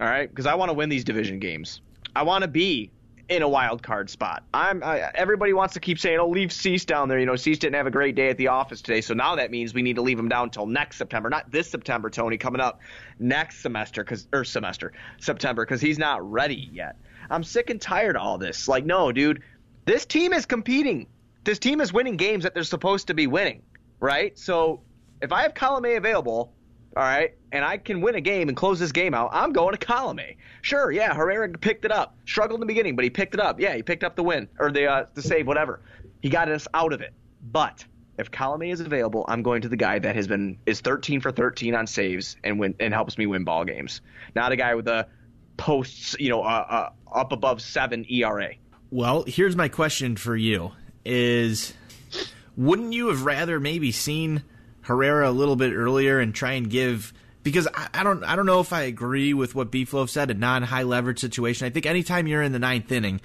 All 0.00 0.06
right, 0.06 0.28
because 0.28 0.46
I 0.46 0.54
want 0.54 0.70
to 0.70 0.72
win 0.72 0.88
these 0.88 1.04
division 1.04 1.38
games. 1.38 1.82
I 2.16 2.22
want 2.22 2.42
to 2.42 2.48
be 2.48 2.90
in 3.30 3.42
a 3.42 3.48
wild 3.48 3.80
card 3.80 4.10
spot. 4.10 4.42
I'm 4.52 4.82
everybody 5.14 5.52
wants 5.52 5.74
to 5.74 5.80
keep 5.80 6.00
saying, 6.00 6.18
"Oh, 6.18 6.28
leave 6.28 6.52
Cease 6.52 6.84
down 6.84 7.08
there." 7.08 7.18
You 7.18 7.26
know, 7.26 7.36
Cease 7.36 7.58
didn't 7.58 7.76
have 7.76 7.86
a 7.86 7.90
great 7.90 8.16
day 8.16 8.28
at 8.28 8.36
the 8.36 8.48
office 8.48 8.82
today, 8.82 9.00
so 9.00 9.14
now 9.14 9.36
that 9.36 9.52
means 9.52 9.72
we 9.72 9.82
need 9.82 9.96
to 9.96 10.02
leave 10.02 10.18
him 10.18 10.28
down 10.28 10.44
until 10.44 10.66
next 10.66 10.96
September, 10.96 11.30
not 11.30 11.50
this 11.50 11.70
September, 11.70 12.10
Tony, 12.10 12.36
coming 12.36 12.60
up 12.60 12.80
next 13.20 13.62
semester 13.62 14.02
because 14.02 14.26
or 14.32 14.40
er, 14.40 14.44
semester 14.44 14.92
September 15.18 15.64
because 15.64 15.80
he's 15.80 15.98
not 15.98 16.28
ready 16.28 16.68
yet. 16.72 16.96
I'm 17.30 17.44
sick 17.44 17.70
and 17.70 17.80
tired 17.80 18.16
of 18.16 18.22
all 18.22 18.36
this. 18.36 18.66
Like, 18.66 18.84
no, 18.84 19.12
dude, 19.12 19.42
this 19.84 20.04
team 20.04 20.32
is 20.32 20.44
competing. 20.44 21.06
This 21.44 21.60
team 21.60 21.80
is 21.80 21.92
winning 21.92 22.16
games 22.16 22.42
that 22.42 22.52
they're 22.52 22.64
supposed 22.64 23.06
to 23.06 23.14
be 23.14 23.28
winning, 23.28 23.62
right? 24.00 24.36
So 24.36 24.82
if 25.22 25.30
I 25.30 25.42
have 25.42 25.54
Colomé 25.54 25.96
available, 25.96 26.52
all 26.96 27.04
right, 27.04 27.34
and 27.52 27.64
I 27.64 27.76
can 27.76 28.00
win 28.00 28.16
a 28.16 28.20
game 28.20 28.48
and 28.48 28.56
close 28.56 28.80
this 28.80 28.90
game 28.90 29.14
out, 29.14 29.30
I'm 29.32 29.52
going 29.52 29.76
to 29.76 29.78
Colomé. 29.78 30.36
Sure, 30.62 30.90
yeah, 30.90 31.14
Herrera 31.14 31.48
picked 31.50 31.84
it 31.84 31.92
up. 31.92 32.16
Struggled 32.26 32.58
in 32.58 32.60
the 32.60 32.66
beginning, 32.66 32.96
but 32.96 33.04
he 33.04 33.10
picked 33.10 33.34
it 33.34 33.40
up. 33.40 33.60
Yeah, 33.60 33.76
he 33.76 33.82
picked 33.82 34.02
up 34.02 34.16
the 34.16 34.24
win 34.24 34.48
or 34.58 34.72
the 34.72 34.86
uh, 34.86 35.06
the 35.14 35.22
save, 35.22 35.46
whatever. 35.46 35.80
He 36.20 36.28
got 36.28 36.48
us 36.48 36.66
out 36.74 36.92
of 36.92 37.00
it. 37.00 37.14
But 37.52 37.84
if 38.18 38.30
Colomé 38.30 38.72
is 38.72 38.80
available, 38.80 39.24
I'm 39.28 39.42
going 39.42 39.62
to 39.62 39.68
the 39.68 39.76
guy 39.76 39.98
that 40.00 40.16
has 40.16 40.26
been 40.26 40.58
is 40.66 40.80
13 40.80 41.20
for 41.20 41.30
13 41.30 41.74
on 41.74 41.86
saves 41.86 42.36
and 42.42 42.58
win 42.58 42.74
and 42.80 42.92
helps 42.92 43.16
me 43.16 43.26
win 43.26 43.44
ball 43.44 43.64
games. 43.64 44.00
Not 44.34 44.50
a 44.50 44.56
guy 44.56 44.74
with 44.74 44.88
a 44.88 45.06
posts, 45.56 46.16
you 46.18 46.28
know, 46.28 46.42
uh, 46.42 46.90
uh, 47.12 47.16
up 47.16 47.32
above 47.32 47.62
seven 47.62 48.04
ERA. 48.10 48.50
Well, 48.90 49.24
here's 49.26 49.54
my 49.54 49.68
question 49.68 50.16
for 50.16 50.34
you: 50.34 50.72
Is 51.04 51.72
wouldn't 52.56 52.92
you 52.92 53.08
have 53.08 53.24
rather 53.24 53.60
maybe 53.60 53.92
seen 53.92 54.42
Herrera 54.82 55.28
a 55.28 55.32
little 55.32 55.56
bit 55.56 55.72
earlier 55.72 56.18
and 56.18 56.34
try 56.34 56.52
and 56.52 56.68
give 56.68 57.12
because 57.42 57.66
I, 57.74 57.88
I, 57.94 58.02
don't 58.02 58.22
I 58.24 58.36
don't 58.36 58.46
know 58.46 58.60
if 58.60 58.72
I 58.72 58.82
agree 58.82 59.34
with 59.34 59.54
what 59.54 59.70
Beefloaf 59.70 60.08
said, 60.08 60.30
a 60.30 60.34
non 60.34 60.62
high 60.62 60.82
leverage 60.82 61.18
situation. 61.18 61.66
I 61.66 61.70
think 61.70 61.86
anytime 61.86 62.26
you're 62.26 62.42
in 62.42 62.52
the 62.52 62.58
ninth 62.58 62.90
inning 62.92 63.20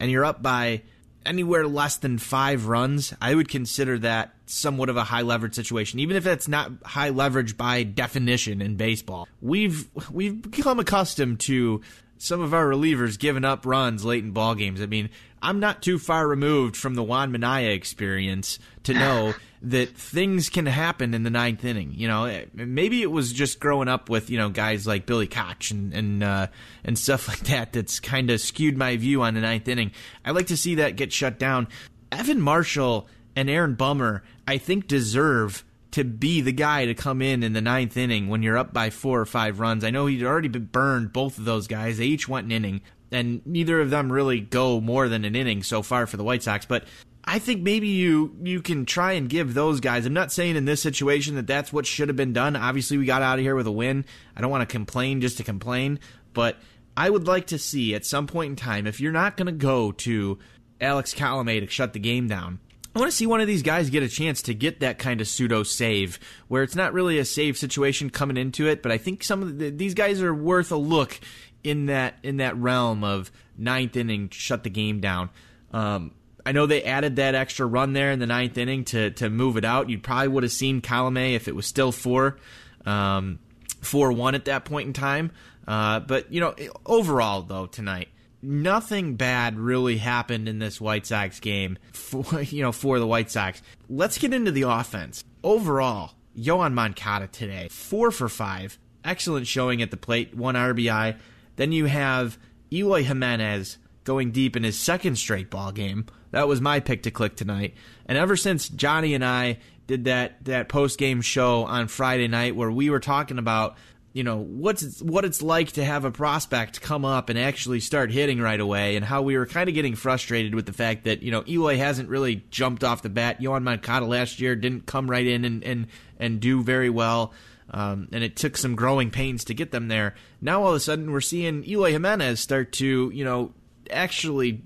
and 0.00 0.10
you're 0.10 0.24
up 0.24 0.42
by 0.42 0.82
anywhere 1.26 1.66
less 1.66 1.96
than 1.96 2.18
five 2.18 2.66
runs, 2.66 3.12
I 3.20 3.34
would 3.34 3.48
consider 3.48 3.98
that 3.98 4.34
somewhat 4.46 4.88
of 4.88 4.96
a 4.96 5.04
high 5.04 5.22
leverage 5.22 5.54
situation, 5.54 5.98
even 5.98 6.16
if 6.16 6.24
that's 6.24 6.48
not 6.48 6.72
high 6.84 7.10
leverage 7.10 7.56
by 7.56 7.82
definition 7.82 8.62
in 8.62 8.76
baseball. 8.76 9.28
We've 9.40 9.88
we've 10.10 10.40
become 10.40 10.78
accustomed 10.78 11.40
to 11.40 11.82
some 12.18 12.40
of 12.40 12.52
our 12.52 12.66
relievers 12.66 13.18
giving 13.18 13.44
up 13.44 13.64
runs 13.64 14.04
late 14.04 14.24
in 14.24 14.32
ball 14.32 14.54
games. 14.54 14.80
I 14.80 14.86
mean, 14.86 15.10
I'm 15.42 15.60
not 15.60 15.82
too 15.82 15.98
far 15.98 16.26
removed 16.26 16.76
from 16.76 16.94
the 16.94 17.02
Juan 17.02 17.32
Mania 17.32 17.70
experience 17.70 18.58
to 18.84 18.94
know 18.94 19.34
that 19.62 19.90
things 19.90 20.48
can 20.48 20.66
happen 20.66 21.14
in 21.14 21.22
the 21.22 21.30
ninth 21.30 21.64
inning. 21.64 21.92
You 21.94 22.08
know, 22.08 22.44
maybe 22.54 23.02
it 23.02 23.10
was 23.10 23.32
just 23.32 23.60
growing 23.60 23.88
up 23.88 24.08
with 24.08 24.30
you 24.30 24.38
know 24.38 24.48
guys 24.48 24.86
like 24.86 25.06
Billy 25.06 25.26
Koch 25.26 25.70
and 25.70 25.92
and 25.92 26.22
uh, 26.22 26.46
and 26.84 26.98
stuff 26.98 27.28
like 27.28 27.40
that 27.40 27.72
that's 27.72 28.00
kind 28.00 28.30
of 28.30 28.40
skewed 28.40 28.76
my 28.76 28.96
view 28.96 29.22
on 29.22 29.34
the 29.34 29.40
ninth 29.40 29.68
inning. 29.68 29.92
I 30.24 30.30
like 30.32 30.46
to 30.48 30.56
see 30.56 30.76
that 30.76 30.96
get 30.96 31.12
shut 31.12 31.38
down. 31.38 31.68
Evan 32.10 32.40
Marshall 32.40 33.08
and 33.36 33.50
Aaron 33.50 33.74
Bummer, 33.74 34.22
I 34.46 34.58
think, 34.58 34.88
deserve 34.88 35.64
to 35.90 36.04
be 36.04 36.40
the 36.40 36.52
guy 36.52 36.86
to 36.86 36.94
come 36.94 37.22
in 37.22 37.42
in 37.42 37.52
the 37.54 37.60
ninth 37.60 37.96
inning 37.96 38.28
when 38.28 38.42
you're 38.42 38.58
up 38.58 38.72
by 38.72 38.90
four 38.90 39.20
or 39.20 39.26
five 39.26 39.58
runs. 39.58 39.84
I 39.84 39.90
know 39.90 40.06
he'd 40.06 40.24
already 40.24 40.48
been 40.48 40.66
burned 40.66 41.12
both 41.12 41.38
of 41.38 41.44
those 41.44 41.66
guys. 41.66 41.98
They 41.98 42.06
each 42.06 42.28
went 42.28 42.46
an 42.46 42.52
inning, 42.52 42.82
and 43.10 43.44
neither 43.46 43.80
of 43.80 43.90
them 43.90 44.12
really 44.12 44.40
go 44.40 44.80
more 44.80 45.08
than 45.08 45.24
an 45.24 45.34
inning 45.34 45.62
so 45.62 45.82
far 45.82 46.06
for 46.06 46.16
the 46.16 46.24
White 46.24 46.42
Sox. 46.42 46.66
But 46.66 46.84
I 47.24 47.38
think 47.38 47.62
maybe 47.62 47.88
you 47.88 48.36
you 48.42 48.62
can 48.62 48.86
try 48.86 49.12
and 49.12 49.28
give 49.28 49.54
those 49.54 49.80
guys. 49.80 50.06
I'm 50.06 50.12
not 50.12 50.32
saying 50.32 50.56
in 50.56 50.64
this 50.64 50.82
situation 50.82 51.34
that 51.36 51.46
that's 51.46 51.72
what 51.72 51.86
should 51.86 52.08
have 52.08 52.16
been 52.16 52.32
done. 52.32 52.56
Obviously, 52.56 52.98
we 52.98 53.06
got 53.06 53.22
out 53.22 53.38
of 53.38 53.44
here 53.44 53.54
with 53.54 53.66
a 53.66 53.72
win. 53.72 54.04
I 54.36 54.40
don't 54.40 54.50
want 54.50 54.68
to 54.68 54.72
complain 54.72 55.20
just 55.20 55.36
to 55.38 55.44
complain, 55.44 56.00
but 56.32 56.56
I 56.96 57.10
would 57.10 57.26
like 57.26 57.48
to 57.48 57.58
see 57.58 57.94
at 57.94 58.06
some 58.06 58.26
point 58.26 58.50
in 58.50 58.56
time 58.56 58.86
if 58.86 59.00
you're 59.00 59.12
not 59.12 59.36
going 59.36 59.46
to 59.46 59.52
go 59.52 59.92
to 59.92 60.38
Alex 60.80 61.14
Colomé 61.14 61.60
to 61.60 61.66
shut 61.66 61.92
the 61.92 61.98
game 61.98 62.28
down 62.28 62.60
I 62.98 63.00
want 63.00 63.12
to 63.12 63.16
see 63.16 63.26
one 63.26 63.40
of 63.40 63.46
these 63.46 63.62
guys 63.62 63.90
get 63.90 64.02
a 64.02 64.08
chance 64.08 64.42
to 64.42 64.54
get 64.54 64.80
that 64.80 64.98
kind 64.98 65.20
of 65.20 65.28
pseudo 65.28 65.62
save 65.62 66.18
where 66.48 66.64
it's 66.64 66.74
not 66.74 66.92
really 66.92 67.18
a 67.18 67.24
save 67.24 67.56
situation 67.56 68.10
coming 68.10 68.36
into 68.36 68.66
it, 68.66 68.82
but 68.82 68.90
I 68.90 68.98
think 68.98 69.22
some 69.22 69.40
of 69.40 69.58
the, 69.58 69.70
these 69.70 69.94
guys 69.94 70.20
are 70.20 70.34
worth 70.34 70.72
a 70.72 70.76
look 70.76 71.20
in 71.64 71.86
that 71.86 72.18
in 72.22 72.38
that 72.38 72.56
realm 72.56 73.04
of 73.04 73.30
ninth 73.56 73.96
inning 73.96 74.28
shut 74.30 74.64
the 74.64 74.70
game 74.70 75.00
down. 75.00 75.30
Um, 75.72 76.12
I 76.46 76.52
know 76.52 76.66
they 76.66 76.82
added 76.82 77.16
that 77.16 77.34
extra 77.34 77.66
run 77.66 77.92
there 77.92 78.10
in 78.10 78.20
the 78.20 78.26
ninth 78.26 78.56
inning 78.56 78.84
to 78.86 79.10
to 79.12 79.28
move 79.28 79.56
it 79.56 79.64
out. 79.64 79.90
You 79.90 79.98
probably 79.98 80.28
would 80.28 80.42
have 80.44 80.52
seen 80.52 80.80
Colomé 80.80 81.34
if 81.34 81.48
it 81.48 81.54
was 81.54 81.66
still 81.66 81.92
four, 81.92 82.38
um, 82.86 83.38
four 83.82 84.12
one 84.12 84.34
at 84.34 84.46
that 84.46 84.64
point 84.64 84.86
in 84.86 84.92
time. 84.92 85.30
Uh, 85.66 86.00
but 86.00 86.32
you 86.32 86.40
know, 86.40 86.54
overall 86.86 87.42
though 87.42 87.66
tonight, 87.66 88.08
nothing 88.40 89.16
bad 89.16 89.58
really 89.58 89.98
happened 89.98 90.48
in 90.48 90.58
this 90.58 90.80
White 90.80 91.06
Sox 91.06 91.40
game 91.40 91.76
for 91.92 92.40
you 92.42 92.62
know 92.62 92.72
for 92.72 92.98
the 92.98 93.06
White 93.06 93.30
Sox. 93.30 93.60
Let's 93.88 94.18
get 94.18 94.32
into 94.32 94.50
the 94.50 94.62
offense. 94.62 95.24
Overall, 95.44 96.14
Yoan 96.38 96.72
Moncada 96.72 97.26
today, 97.26 97.68
4 97.70 98.10
for 98.10 98.28
5. 98.28 98.78
Excellent 99.04 99.46
showing 99.46 99.82
at 99.82 99.90
the 99.90 99.96
plate, 99.96 100.34
one 100.34 100.54
RBI. 100.54 101.16
Then 101.58 101.72
you 101.72 101.84
have 101.86 102.38
Eloy 102.72 103.02
Jimenez 103.02 103.78
going 104.04 104.30
deep 104.30 104.56
in 104.56 104.62
his 104.62 104.78
second 104.78 105.16
straight 105.16 105.50
ball 105.50 105.72
game. 105.72 106.06
That 106.30 106.48
was 106.48 106.60
my 106.60 106.80
pick 106.80 107.02
to 107.02 107.10
click 107.10 107.36
tonight. 107.36 107.74
And 108.06 108.16
ever 108.16 108.36
since 108.36 108.68
Johnny 108.68 109.12
and 109.12 109.24
I 109.24 109.58
did 109.86 110.04
that 110.04 110.44
that 110.44 110.68
post 110.68 110.98
game 110.98 111.20
show 111.20 111.64
on 111.64 111.88
Friday 111.88 112.28
night 112.28 112.54
where 112.54 112.70
we 112.70 112.90
were 112.90 113.00
talking 113.00 113.38
about 113.38 113.76
you 114.12 114.22
know 114.22 114.36
what's 114.36 115.02
what 115.02 115.24
it's 115.24 115.42
like 115.42 115.72
to 115.72 115.84
have 115.84 116.04
a 116.04 116.10
prospect 116.10 116.80
come 116.80 117.04
up 117.04 117.28
and 117.28 117.38
actually 117.38 117.80
start 117.80 118.10
hitting 118.10 118.40
right 118.40 118.60
away, 118.60 118.96
and 118.96 119.04
how 119.04 119.22
we 119.22 119.36
were 119.36 119.46
kind 119.46 119.68
of 119.68 119.74
getting 119.74 119.94
frustrated 119.94 120.54
with 120.54 120.66
the 120.66 120.72
fact 120.72 121.04
that 121.04 121.22
you 121.22 121.30
know 121.30 121.44
Eloy 121.46 121.76
hasn't 121.76 122.08
really 122.08 122.44
jumped 122.50 122.84
off 122.84 123.02
the 123.02 123.10
bat. 123.10 123.40
Yoan 123.40 123.62
Moncada 123.64 124.06
last 124.06 124.40
year 124.40 124.56
didn't 124.56 124.86
come 124.86 125.10
right 125.10 125.26
in 125.26 125.44
and 125.44 125.62
and 125.64 125.86
and 126.18 126.40
do 126.40 126.62
very 126.62 126.90
well. 126.90 127.32
Um, 127.70 128.08
and 128.12 128.24
it 128.24 128.36
took 128.36 128.56
some 128.56 128.74
growing 128.76 129.10
pains 129.10 129.44
to 129.44 129.54
get 129.54 129.70
them 129.70 129.88
there. 129.88 130.14
Now 130.40 130.62
all 130.62 130.70
of 130.70 130.76
a 130.76 130.80
sudden 130.80 131.12
we're 131.12 131.20
seeing 131.20 131.64
Eloy 131.64 131.92
Jimenez 131.92 132.40
start 132.40 132.72
to, 132.74 133.10
you 133.12 133.24
know, 133.24 133.52
actually 133.90 134.62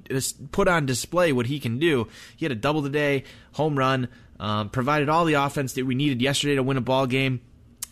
put 0.52 0.68
on 0.68 0.86
display 0.86 1.32
what 1.32 1.46
he 1.46 1.58
can 1.58 1.78
do. 1.78 2.08
He 2.36 2.44
had 2.44 2.52
a 2.52 2.56
double 2.56 2.82
today, 2.82 3.24
home 3.52 3.76
run, 3.76 4.08
um, 4.38 4.68
provided 4.68 5.08
all 5.08 5.24
the 5.24 5.34
offense 5.34 5.72
that 5.74 5.86
we 5.86 5.94
needed 5.94 6.22
yesterday 6.22 6.54
to 6.56 6.62
win 6.62 6.76
a 6.76 6.80
ball 6.80 7.06
game 7.06 7.40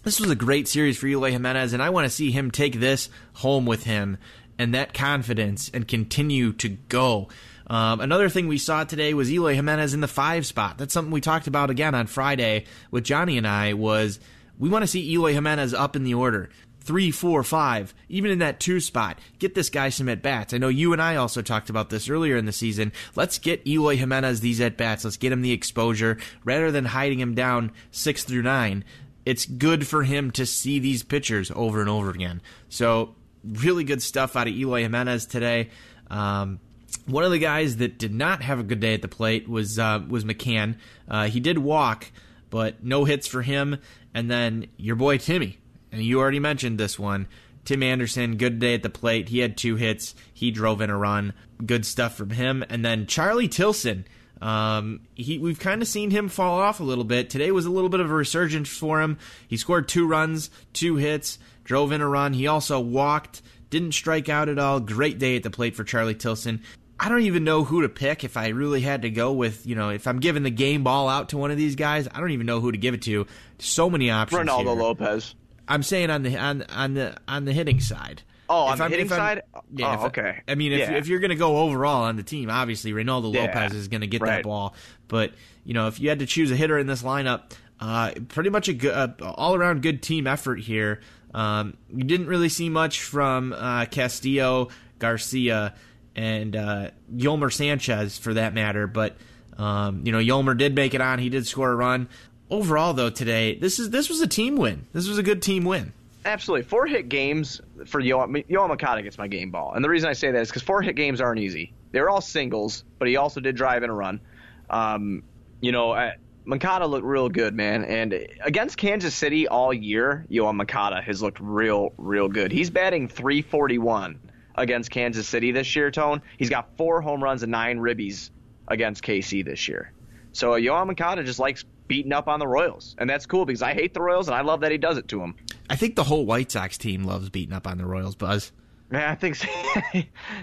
this 0.03 0.19
was 0.19 0.31
a 0.31 0.37
great 0.37 0.67
series 0.67 0.97
for 0.97 1.07
Eloy 1.07 1.31
Jimenez, 1.31 1.75
and 1.75 1.83
I 1.83 1.91
want 1.91 2.07
to 2.07 2.11
see 2.11 2.31
him 2.31 2.51
take 2.51 2.81
this 2.81 3.11
home 3.35 3.67
with 3.67 3.85
him 3.85 4.17
and 4.59 4.75
that 4.75 4.95
confidence 4.95 5.71
and 5.75 5.87
continue 5.87 6.53
to 6.55 6.71
go. 6.71 7.29
Um, 7.67 8.01
another 8.01 8.29
thing 8.29 8.49
we 8.49 8.59
saw 8.59 8.85
today 8.85 9.13
was 9.13 9.31
Eloy 9.31 9.55
Jimenez 9.55 9.93
in 9.93 10.01
the 10.01 10.09
five 10.09 10.47
spot. 10.47 10.79
That's 10.79 10.95
something 10.95 11.13
we 11.13 11.21
talked 11.21 11.47
about 11.47 11.71
again 11.71 11.95
on 11.95 12.07
Friday 12.07 12.65
with 12.91 13.05
Johnny 13.05 13.37
and 13.37 13.47
I. 13.47 13.75
Was 13.75 14.21
we 14.61 14.69
want 14.69 14.85
to 14.85 14.87
see 14.87 15.13
Eloy 15.13 15.33
Jimenez 15.33 15.75
up 15.75 15.97
in 15.97 16.05
the 16.05 16.15
order, 16.15 16.51
three, 16.79 17.11
four, 17.11 17.43
five, 17.43 17.93
even 18.09 18.31
in 18.31 18.39
that 18.39 18.61
two 18.61 18.79
spot. 18.79 19.19
Get 19.41 19.57
this 19.57 19.71
guy 19.71 19.89
some 19.89 20.09
at 20.09 20.23
bats. 20.23 20.55
I 20.55 20.59
know 20.59 20.69
you 20.69 20.93
and 20.93 21.03
I 21.03 21.17
also 21.17 21.43
talked 21.43 21.71
about 21.71 21.91
this 21.91 22.09
earlier 22.09 22.37
in 22.37 22.47
the 22.47 22.53
season. 22.53 22.93
Let's 23.17 23.41
get 23.41 23.67
Eloy 23.67 23.97
Jimenez 23.97 24.41
these 24.41 24.61
at 24.61 24.77
bats. 24.77 25.03
Let's 25.03 25.17
get 25.17 25.33
him 25.33 25.43
the 25.43 25.51
exposure 25.51 26.19
rather 26.45 26.71
than 26.71 26.85
hiding 26.85 27.19
him 27.19 27.35
down 27.35 27.73
six 27.91 28.23
through 28.23 28.43
nine 28.43 28.85
it's 29.27 29.47
good 29.47 29.87
for 29.87 30.03
him 30.03 30.31
to 30.33 30.47
see 30.47 30.79
these 30.79 31.03
pitchers 31.03 31.51
over 31.55 31.81
and 31.81 31.89
over 31.89 32.11
again. 32.11 32.41
So, 32.69 33.15
really 33.45 33.85
good 33.85 34.03
stuff 34.03 34.37
out 34.37 34.49
of 34.49 34.55
Eloy 34.55 34.83
Jimenez 34.83 35.27
today. 35.27 35.71
Um, 36.11 36.61
one 37.07 37.25
of 37.25 37.31
the 37.31 37.39
guys 37.39 37.77
that 37.77 37.99
did 37.99 38.13
not 38.13 38.43
have 38.43 38.59
a 38.59 38.63
good 38.63 38.81
day 38.81 38.95
at 38.95 39.03
the 39.03 39.09
plate 39.09 39.49
was 39.49 39.79
uh, 39.79 40.03
was 40.09 40.25
McCann. 40.25 40.77
Uh, 41.09 41.27
he 41.27 41.41
did 41.41 41.59
walk, 41.59 42.11
but 42.51 42.85
no 42.85 43.05
hits 43.05 43.27
for 43.27 43.43
him. 43.43 43.79
And 44.13 44.31
then 44.31 44.67
your 44.77 44.97
boy 44.97 45.19
Timmy, 45.19 45.59
and 45.91 46.03
you 46.03 46.21
already 46.21 46.41
mentioned 46.41 46.79
this 46.79 46.99
one. 46.99 47.27
Tim 47.65 47.83
Anderson, 47.83 48.37
good 48.37 48.59
day 48.59 48.75
at 48.75 48.83
the 48.83 48.91
plate. 48.91 49.29
He 49.29 49.39
had 49.39 49.57
two 49.57 49.77
hits. 49.77 50.15
He 50.33 50.51
drove 50.51 50.81
in 50.81 50.91
a 50.91 50.97
run. 50.97 51.35
Good 51.65 51.87
stuff 51.87 52.17
from 52.17 52.31
him. 52.31 52.65
And 52.69 52.85
then 52.85 53.07
Charlie 53.07 53.49
Tilson 53.49 54.05
um, 54.41 55.01
he 55.15 55.39
we've 55.39 55.59
kind 55.59 55.83
of 55.83 55.89
seen 55.89 56.11
him 56.11 56.29
fall 56.29 56.59
off 56.59 56.81
a 56.81 56.85
little 56.85 57.05
bit. 57.05 57.31
Today 57.31 57.51
was 57.51 57.67
a 57.67 57.71
little 57.71 57.91
bit 57.91 58.01
of 58.01 58.11
a 58.11 58.15
resurgence 58.15 58.69
for 58.69 59.01
him. 59.01 59.19
He 59.47 59.57
scored 59.57 59.89
two 59.89 60.07
runs, 60.07 60.51
two 60.73 60.97
hits, 60.97 61.39
drove 61.65 61.93
in 61.93 62.01
a 62.01 62.09
run. 62.09 62.33
He 62.33 62.47
also 62.47 62.81
walked, 62.81 63.43
didn't 63.69 63.93
strike 63.93 64.29
out 64.29 64.49
at 64.49 64.59
all. 64.59 64.81
Great 64.81 65.19
day 65.19 65.37
at 65.37 65.43
the 65.43 65.51
plate 65.51 65.77
for 65.77 65.85
Charlie 65.85 66.15
Tilson. 66.15 66.63
I 67.03 67.09
don't 67.09 67.23
even 67.23 67.45
know 67.45 67.65
who 67.65 67.81
to 67.81 67.89
pick 67.89 68.25
if 68.25 68.37
I 68.37 68.49
really 68.49 68.83
had 68.83 69.03
to 69.03 69.11
go 69.11 69.33
with, 69.33 69.67
you 69.67 69.75
know, 69.75 69.89
if 69.89 70.07
I'm 70.07 70.21
giving 70.21 70.43
the 70.43 70.51
game 70.51 70.85
ball 70.85 71.09
out 71.09 71.31
to 71.31 71.39
one 71.39 71.51
of 71.51 71.57
these 71.57 71.75
guys, 71.75 72.07
I 72.13 72.21
don't 72.21 72.33
even 72.33 72.45
know 72.45 72.61
who 72.61 72.71
to 72.71 72.77
give 72.77 72.93
it 72.93 73.01
to. 73.03 73.27
So 73.59 73.89
many 73.89 74.11
options. 74.11 74.47
Reynaldo 74.47 74.65
here. 74.65 74.83
Lopez. 74.83 75.35
I'm 75.67 75.83
saying 75.83 76.11
on 76.11 76.23
the 76.25 76.37
on 76.37 76.63
on 76.65 76.93
the 76.93 77.17
on 77.27 77.47
the 77.47 77.55
hitting 77.55 77.81
side. 77.81 78.23
Oh, 78.51 78.65
on 78.65 78.73
if 78.73 78.79
the 78.79 78.85
I'm, 78.85 78.91
hitting 78.91 79.09
side. 79.09 79.43
Yeah, 79.75 79.97
oh, 79.99 80.07
okay. 80.09 80.43
I 80.47 80.57
mean, 80.57 80.73
if 80.73 80.81
yeah. 80.81 80.93
if 80.93 81.09
you're 81.09 81.21
going 81.21 81.31
to 81.31 81.37
go 81.37 81.57
overall 81.57 82.03
on 82.03 82.17
the 82.17 82.23
team, 82.23 82.51
obviously 82.51 82.93
Reynaldo 82.93 83.33
yeah. 83.33 83.47
Lopez 83.47 83.73
is 83.73 83.89
going 83.89 84.03
to 84.03 84.07
get 84.07 84.21
right. 84.21 84.37
that 84.37 84.43
ball. 84.43 84.75
But 85.09 85.33
you 85.65 85.73
know, 85.73 85.87
if 85.87 86.01
you 86.01 86.11
had 86.11 86.19
to 86.19 86.27
choose 86.27 86.51
a 86.51 86.57
hitter 86.57 86.79
in 86.79 86.87
this 86.87 87.03
lineup, 87.03 87.53
uh, 87.81 88.13
pretty 88.29 88.51
much 88.51 88.69
a 88.69 88.75
good, 88.75 88.93
uh, 88.93 89.33
all 89.37 89.55
around 89.55 89.81
good 89.81 90.03
team 90.03 90.27
effort 90.27 90.57
here. 90.57 91.01
Um, 91.33 91.79
you 91.89 92.05
didn't 92.05 92.27
really 92.27 92.51
see 92.51 92.69
much 92.69 93.01
from 93.01 93.55
uh, 93.55 93.87
Castillo, 93.87 94.69
Garcia, 94.99 95.75
and 96.17 96.57
uh, 96.57 96.91
Yolmer 97.15 97.53
Sanchez 97.53 98.19
for 98.19 98.35
that 98.35 98.55
matter. 98.55 98.87
But 98.87 99.17
um, 99.59 100.03
you 100.05 100.13
know, 100.13 100.19
Yolmer 100.19 100.57
did 100.57 100.75
make 100.75 100.95
it 100.95 101.01
on. 101.01 101.19
He 101.19 101.29
did 101.29 101.47
score 101.47 101.71
a 101.71 101.77
run. 101.77 102.09
Overall, 102.51 102.95
though, 102.95 103.11
today 103.11 103.55
this 103.57 103.79
is 103.79 103.91
this 103.91 104.09
was 104.09 104.21
a 104.21 104.27
team 104.27 104.57
win. 104.57 104.87
This 104.93 105.09
was 105.09 105.19
a 105.19 105.23
good 105.23 105.43
team 105.43 105.65
win. 105.65 105.93
Absolutely. 106.25 106.65
Four 106.65 106.87
hit 106.87 107.09
games 107.09 107.61
for 107.87 108.01
Yoan, 108.01 108.47
Yoan 108.47 108.69
Moncada 108.69 109.03
gets 109.03 109.17
my 109.17 109.27
game 109.27 109.51
ball. 109.51 109.73
And 109.75 109.83
the 109.83 109.89
reason 109.89 110.09
I 110.11 110.13
say 110.13 110.31
that 110.31 110.41
is 110.41 110.49
because 110.49 110.63
four 110.63 110.83
hit 110.83 110.95
games 110.95 111.21
aren't 111.21 111.41
easy. 111.41 111.73
They 111.93 112.01
were 112.01 112.11
all 112.11 112.21
singles, 112.21 112.85
but 112.99 113.09
he 113.09 113.17
also 113.17 113.41
did 113.41 113.57
drive 113.57 113.83
in 113.83 113.91
a 113.91 113.95
run. 113.95 114.21
Um, 114.69 115.23
you 115.61 115.73
know, 115.73 115.93
uh, 115.93 116.13
Moncada 116.45 116.87
looked 116.87 117.07
real 117.07 117.29
good, 117.29 117.55
man. 117.55 117.85
And 117.85 118.27
against 118.45 118.77
Kansas 118.77 119.15
City 119.15 119.49
all 119.49 119.73
year, 119.73 120.27
Yoan 120.31 120.57
Moncada 120.57 121.01
has 121.01 121.23
looked 121.23 121.41
real, 121.41 121.93
real 121.97 122.29
good. 122.29 122.53
He's 122.53 122.71
batting 122.71 123.09
341 123.09 124.21
against 124.55 124.91
Kansas 124.91 125.29
City 125.29 125.53
this 125.53 125.75
year, 125.77 125.91
Tone. 125.91 126.23
He's 126.39 126.51
got 126.51 126.77
four 126.77 127.01
home 127.01 127.23
runs 127.23 127.43
and 127.43 127.53
nine 127.53 127.79
ribbies 127.79 128.31
against 128.69 129.03
KC 129.03 129.45
this 129.45 129.69
year. 129.69 129.93
So 130.33 130.55
uh, 130.55 130.59
Yoan 130.59 130.87
Moncada 130.87 131.25
just 131.25 131.39
likes 131.39 131.65
beating 131.89 132.13
up 132.13 132.29
on 132.29 132.39
the 132.39 132.47
Royals, 132.47 132.95
and 132.99 133.11
that's 133.11 133.27
cool 133.27 133.45
because 133.45 133.63
I 133.63 133.75
hate 133.75 133.95
the 133.95 134.01
Royals 134.01 134.29
and 134.29 134.35
I 134.35 134.43
love 134.43 134.61
that 134.61 134.71
he 134.71 134.79
does 134.79 134.97
it 134.97 135.09
to 135.09 135.19
them. 135.19 135.35
I 135.69 135.77
think 135.77 135.97
the 135.97 136.05
whole 136.05 136.25
White 136.25 136.53
Sox 136.53 136.79
team 136.79 137.05
loves 137.05 137.29
beating 137.31 137.55
up 137.55 137.67
on 137.67 137.79
the 137.79 137.87
Royals, 137.87 138.15
Buzz. 138.15 138.53
Yeah, 138.93 139.11
I 139.11 139.15
think 139.15 139.37
so. 139.37 139.49